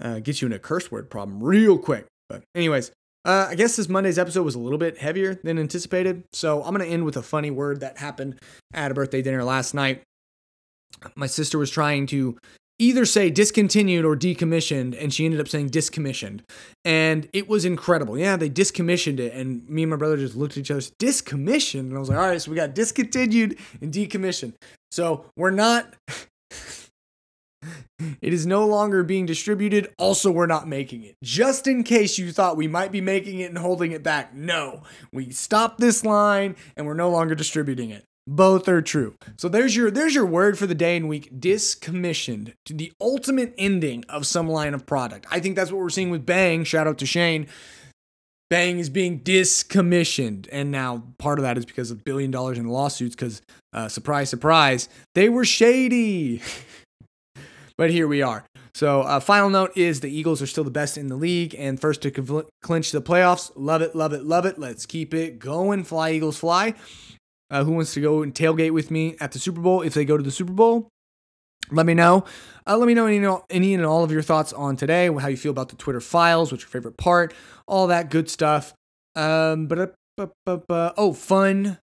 uh, 0.00 0.20
gets 0.20 0.42
you 0.42 0.46
in 0.46 0.52
a 0.52 0.58
curse 0.58 0.90
word 0.90 1.10
problem 1.10 1.42
real 1.42 1.78
quick. 1.78 2.06
But, 2.28 2.42
anyways, 2.54 2.90
uh, 3.24 3.48
I 3.50 3.54
guess 3.54 3.76
this 3.76 3.88
Monday's 3.88 4.18
episode 4.18 4.42
was 4.42 4.54
a 4.54 4.58
little 4.58 4.78
bit 4.78 4.98
heavier 4.98 5.34
than 5.34 5.58
anticipated. 5.58 6.24
So, 6.32 6.62
I'm 6.62 6.74
going 6.74 6.86
to 6.86 6.92
end 6.92 7.04
with 7.04 7.16
a 7.16 7.22
funny 7.22 7.50
word 7.50 7.80
that 7.80 7.98
happened 7.98 8.38
at 8.72 8.90
a 8.90 8.94
birthday 8.94 9.22
dinner 9.22 9.44
last 9.44 9.74
night. 9.74 10.02
My 11.14 11.26
sister 11.26 11.58
was 11.58 11.70
trying 11.70 12.06
to 12.08 12.38
either 12.78 13.04
say 13.04 13.30
discontinued 13.30 14.04
or 14.04 14.16
decommissioned, 14.16 15.00
and 15.00 15.12
she 15.12 15.24
ended 15.24 15.40
up 15.40 15.48
saying 15.48 15.70
discommissioned. 15.70 16.40
And 16.84 17.28
it 17.32 17.48
was 17.48 17.64
incredible. 17.64 18.18
Yeah, 18.18 18.36
they 18.36 18.50
discommissioned 18.50 19.18
it, 19.18 19.32
and 19.34 19.68
me 19.68 19.82
and 19.82 19.90
my 19.90 19.96
brother 19.96 20.16
just 20.16 20.36
looked 20.36 20.56
at 20.56 20.60
each 20.60 20.70
other, 20.70 20.80
discommissioned. 20.80 21.80
And 21.80 21.96
I 21.96 22.00
was 22.00 22.08
like, 22.08 22.18
all 22.18 22.26
right, 22.26 22.40
so 22.40 22.50
we 22.50 22.56
got 22.56 22.74
discontinued 22.74 23.58
and 23.80 23.92
decommissioned. 23.92 24.54
So 24.90 25.26
we're 25.36 25.50
not. 25.50 25.94
It 28.20 28.32
is 28.32 28.46
no 28.46 28.66
longer 28.66 29.04
being 29.04 29.26
distributed. 29.26 29.92
Also, 29.98 30.30
we're 30.30 30.46
not 30.46 30.66
making 30.66 31.04
it. 31.04 31.16
Just 31.22 31.66
in 31.66 31.84
case 31.84 32.18
you 32.18 32.32
thought 32.32 32.56
we 32.56 32.66
might 32.66 32.90
be 32.90 33.00
making 33.00 33.38
it 33.40 33.50
and 33.50 33.58
holding 33.58 33.92
it 33.92 34.02
back. 34.02 34.34
No, 34.34 34.82
we 35.12 35.30
stopped 35.30 35.78
this 35.78 36.04
line 36.04 36.56
and 36.76 36.86
we're 36.86 36.94
no 36.94 37.10
longer 37.10 37.34
distributing 37.34 37.90
it. 37.90 38.04
Both 38.26 38.68
are 38.68 38.82
true. 38.82 39.14
So 39.36 39.48
there's 39.48 39.74
your 39.74 39.90
there's 39.90 40.14
your 40.14 40.26
word 40.26 40.56
for 40.56 40.66
the 40.66 40.74
day 40.74 40.96
and 40.96 41.08
week. 41.08 41.40
Discommissioned 41.40 42.52
to 42.66 42.74
the 42.74 42.92
ultimate 43.00 43.52
ending 43.58 44.04
of 44.08 44.26
some 44.26 44.48
line 44.48 44.74
of 44.74 44.86
product. 44.86 45.26
I 45.30 45.40
think 45.40 45.56
that's 45.56 45.72
what 45.72 45.80
we're 45.80 45.90
seeing 45.90 46.10
with 46.10 46.24
Bang. 46.24 46.62
Shout 46.62 46.86
out 46.86 46.98
to 46.98 47.06
Shane. 47.06 47.48
Bang 48.48 48.78
is 48.78 48.90
being 48.90 49.20
discommissioned, 49.20 50.46
and 50.52 50.70
now 50.70 51.04
part 51.18 51.38
of 51.38 51.42
that 51.42 51.56
is 51.56 51.64
because 51.64 51.90
of 51.90 52.04
billion 52.04 52.30
dollars 52.30 52.58
in 52.58 52.68
lawsuits. 52.68 53.16
Because 53.16 53.42
uh, 53.72 53.88
surprise, 53.88 54.28
surprise, 54.28 54.88
they 55.14 55.28
were 55.28 55.44
shady. 55.44 56.42
but 57.76 57.90
here 57.90 58.06
we 58.06 58.22
are. 58.22 58.44
So, 58.74 59.02
uh, 59.02 59.20
final 59.20 59.50
note 59.50 59.72
is 59.76 60.00
the 60.00 60.10
Eagles 60.10 60.40
are 60.40 60.46
still 60.46 60.64
the 60.64 60.70
best 60.70 60.96
in 60.96 61.08
the 61.08 61.16
league 61.16 61.54
and 61.58 61.80
first 61.80 62.02
to 62.02 62.44
clinch 62.62 62.92
the 62.92 63.02
playoffs. 63.02 63.50
Love 63.56 63.82
it, 63.82 63.94
love 63.96 64.12
it, 64.12 64.22
love 64.24 64.46
it. 64.46 64.58
Let's 64.58 64.86
keep 64.86 65.12
it 65.12 65.38
going. 65.38 65.82
Fly, 65.84 66.12
Eagles, 66.12 66.38
fly. 66.38 66.74
Uh, 67.52 67.64
who 67.64 67.72
wants 67.72 67.92
to 67.92 68.00
go 68.00 68.22
and 68.22 68.34
tailgate 68.34 68.70
with 68.70 68.90
me 68.90 69.14
at 69.20 69.32
the 69.32 69.38
Super 69.38 69.60
Bowl 69.60 69.82
if 69.82 69.92
they 69.92 70.06
go 70.06 70.16
to 70.16 70.22
the 70.22 70.30
Super 70.30 70.54
Bowl? 70.54 70.88
Let 71.70 71.84
me 71.84 71.92
know. 71.92 72.24
Uh, 72.66 72.78
let 72.78 72.86
me 72.86 72.94
know 72.94 73.06
any, 73.06 73.24
any 73.50 73.74
and 73.74 73.84
all 73.84 74.02
of 74.02 74.10
your 74.10 74.22
thoughts 74.22 74.52
on 74.54 74.74
today, 74.76 75.12
how 75.12 75.28
you 75.28 75.36
feel 75.36 75.50
about 75.50 75.68
the 75.68 75.76
Twitter 75.76 76.00
files, 76.00 76.50
what's 76.50 76.64
your 76.64 76.70
favorite 76.70 76.96
part, 76.96 77.34
all 77.66 77.88
that 77.88 78.10
good 78.10 78.30
stuff. 78.30 78.72
Um, 79.14 79.66
but 79.66 79.94
uh, 80.18 80.92
oh, 80.96 81.12
fun, 81.12 81.78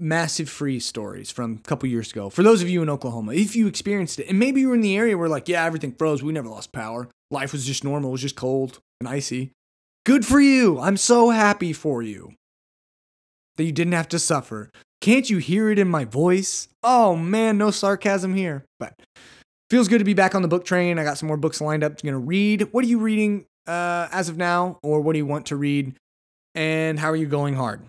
massive 0.00 0.48
freeze 0.48 0.86
stories 0.86 1.30
from 1.30 1.56
a 1.56 1.68
couple 1.68 1.88
years 1.88 2.10
ago. 2.10 2.30
For 2.30 2.42
those 2.42 2.62
of 2.62 2.70
you 2.70 2.82
in 2.82 2.88
Oklahoma, 2.88 3.34
if 3.34 3.54
you 3.54 3.66
experienced 3.66 4.18
it, 4.18 4.28
and 4.28 4.38
maybe 4.38 4.62
you 4.62 4.68
were 4.68 4.74
in 4.74 4.80
the 4.80 4.96
area 4.96 5.16
where 5.18 5.28
like, 5.28 5.46
yeah, 5.46 5.64
everything 5.64 5.92
froze, 5.92 6.22
we 6.22 6.32
never 6.32 6.48
lost 6.48 6.72
power, 6.72 7.08
life 7.30 7.52
was 7.52 7.66
just 7.66 7.84
normal, 7.84 8.10
it 8.10 8.12
was 8.12 8.22
just 8.22 8.36
cold 8.36 8.78
and 8.98 9.08
icy. 9.08 9.52
Good 10.04 10.24
for 10.24 10.40
you. 10.40 10.80
I'm 10.80 10.96
so 10.96 11.30
happy 11.30 11.72
for 11.72 12.02
you 12.02 12.32
that 13.56 13.64
you 13.64 13.72
didn't 13.72 13.92
have 13.92 14.08
to 14.08 14.18
suffer 14.18 14.70
can't 15.02 15.28
you 15.28 15.38
hear 15.38 15.68
it 15.68 15.78
in 15.78 15.88
my 15.88 16.04
voice? 16.06 16.68
Oh 16.82 17.14
man, 17.16 17.58
no 17.58 17.70
sarcasm 17.70 18.34
here. 18.34 18.64
But 18.78 18.94
feels 19.68 19.88
good 19.88 19.98
to 19.98 20.04
be 20.04 20.14
back 20.14 20.34
on 20.34 20.42
the 20.42 20.48
book 20.48 20.64
train. 20.64 20.98
I 20.98 21.04
got 21.04 21.18
some 21.18 21.26
more 21.26 21.36
books 21.36 21.60
lined 21.60 21.84
up. 21.84 21.98
To 21.98 22.16
read. 22.16 22.68
What 22.72 22.84
are 22.84 22.88
you 22.88 22.98
reading 22.98 23.44
uh, 23.66 24.08
as 24.12 24.28
of 24.28 24.36
now, 24.36 24.78
or 24.82 25.00
what 25.00 25.12
do 25.12 25.18
you 25.18 25.26
want 25.26 25.46
to 25.46 25.56
read? 25.56 25.94
And 26.54 26.98
how 26.98 27.10
are 27.10 27.16
you 27.16 27.26
going 27.26 27.54
hard? 27.54 27.82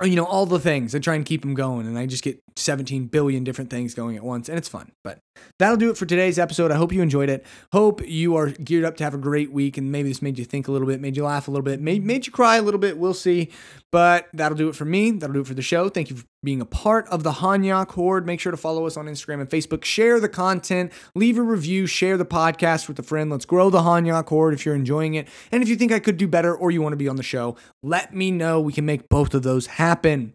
Oh, 0.00 0.06
you 0.06 0.16
know, 0.16 0.24
all 0.24 0.46
the 0.46 0.60
things. 0.60 0.94
I 0.94 0.98
try 0.98 1.14
and 1.14 1.26
keep 1.26 1.42
them 1.42 1.54
going, 1.54 1.86
and 1.86 1.98
I 1.98 2.06
just 2.06 2.24
get 2.24 2.40
17 2.56 3.06
billion 3.06 3.44
different 3.44 3.68
things 3.68 3.94
going 3.94 4.16
at 4.16 4.22
once, 4.22 4.48
and 4.48 4.56
it's 4.56 4.68
fun. 4.68 4.92
But 5.04 5.18
that'll 5.58 5.76
do 5.76 5.90
it 5.90 5.96
for 5.96 6.06
today's 6.06 6.38
episode. 6.38 6.70
I 6.70 6.76
hope 6.76 6.92
you 6.92 7.02
enjoyed 7.02 7.28
it. 7.28 7.44
Hope 7.72 8.06
you 8.06 8.36
are 8.36 8.50
geared 8.50 8.84
up 8.84 8.96
to 8.98 9.04
have 9.04 9.14
a 9.14 9.18
great 9.18 9.52
week, 9.52 9.76
and 9.78 9.92
maybe 9.92 10.08
this 10.08 10.22
made 10.22 10.38
you 10.38 10.44
think 10.44 10.68
a 10.68 10.72
little 10.72 10.86
bit, 10.86 11.00
made 11.00 11.16
you 11.16 11.24
laugh 11.24 11.48
a 11.48 11.50
little 11.50 11.64
bit, 11.64 11.80
made, 11.80 12.04
made 12.04 12.26
you 12.26 12.32
cry 12.32 12.56
a 12.56 12.62
little 12.62 12.80
bit. 12.80 12.98
We'll 12.98 13.14
see. 13.14 13.50
But 13.90 14.28
that'll 14.34 14.58
do 14.58 14.68
it 14.68 14.76
for 14.76 14.84
me. 14.84 15.12
That'll 15.12 15.32
do 15.32 15.40
it 15.40 15.46
for 15.46 15.54
the 15.54 15.62
show. 15.62 15.88
Thank 15.88 16.10
you 16.10 16.16
for 16.16 16.24
being 16.42 16.60
a 16.60 16.66
part 16.66 17.08
of 17.08 17.22
the 17.22 17.32
Hanyak 17.32 17.90
Horde. 17.92 18.26
Make 18.26 18.38
sure 18.38 18.52
to 18.52 18.58
follow 18.58 18.86
us 18.86 18.96
on 18.96 19.06
Instagram 19.06 19.40
and 19.40 19.48
Facebook. 19.48 19.84
Share 19.84 20.20
the 20.20 20.28
content, 20.28 20.92
leave 21.14 21.38
a 21.38 21.42
review, 21.42 21.86
share 21.86 22.16
the 22.16 22.26
podcast 22.26 22.86
with 22.86 22.98
a 22.98 23.02
friend. 23.02 23.30
Let's 23.30 23.46
grow 23.46 23.70
the 23.70 23.80
Hanyak 23.80 24.28
Horde 24.28 24.54
if 24.54 24.66
you're 24.66 24.74
enjoying 24.74 25.14
it. 25.14 25.26
And 25.50 25.62
if 25.62 25.68
you 25.68 25.76
think 25.76 25.90
I 25.90 26.00
could 26.00 26.18
do 26.18 26.28
better 26.28 26.54
or 26.54 26.70
you 26.70 26.82
want 26.82 26.92
to 26.92 26.98
be 26.98 27.08
on 27.08 27.16
the 27.16 27.22
show, 27.22 27.56
let 27.82 28.14
me 28.14 28.30
know. 28.30 28.60
We 28.60 28.72
can 28.72 28.84
make 28.84 29.08
both 29.08 29.32
of 29.32 29.42
those 29.42 29.66
happen. 29.66 30.34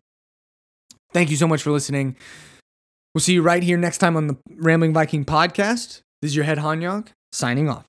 Thank 1.14 1.30
you 1.30 1.38
so 1.38 1.48
much 1.48 1.62
for 1.62 1.72
listening. 1.72 2.18
We'll 3.14 3.22
see 3.22 3.34
you 3.34 3.44
right 3.44 3.62
here 3.62 3.78
next 3.78 4.00
time 4.00 4.18
on 4.18 4.28
the 4.28 4.38
Rambling 4.56 4.94
Viking 4.94 5.24
podcast. 5.24 6.02
This 6.22 6.32
is 6.32 6.36
your 6.36 6.46
head 6.46 6.58
Hanyok 6.58 7.10
signing 7.32 7.70
off. 7.70 7.86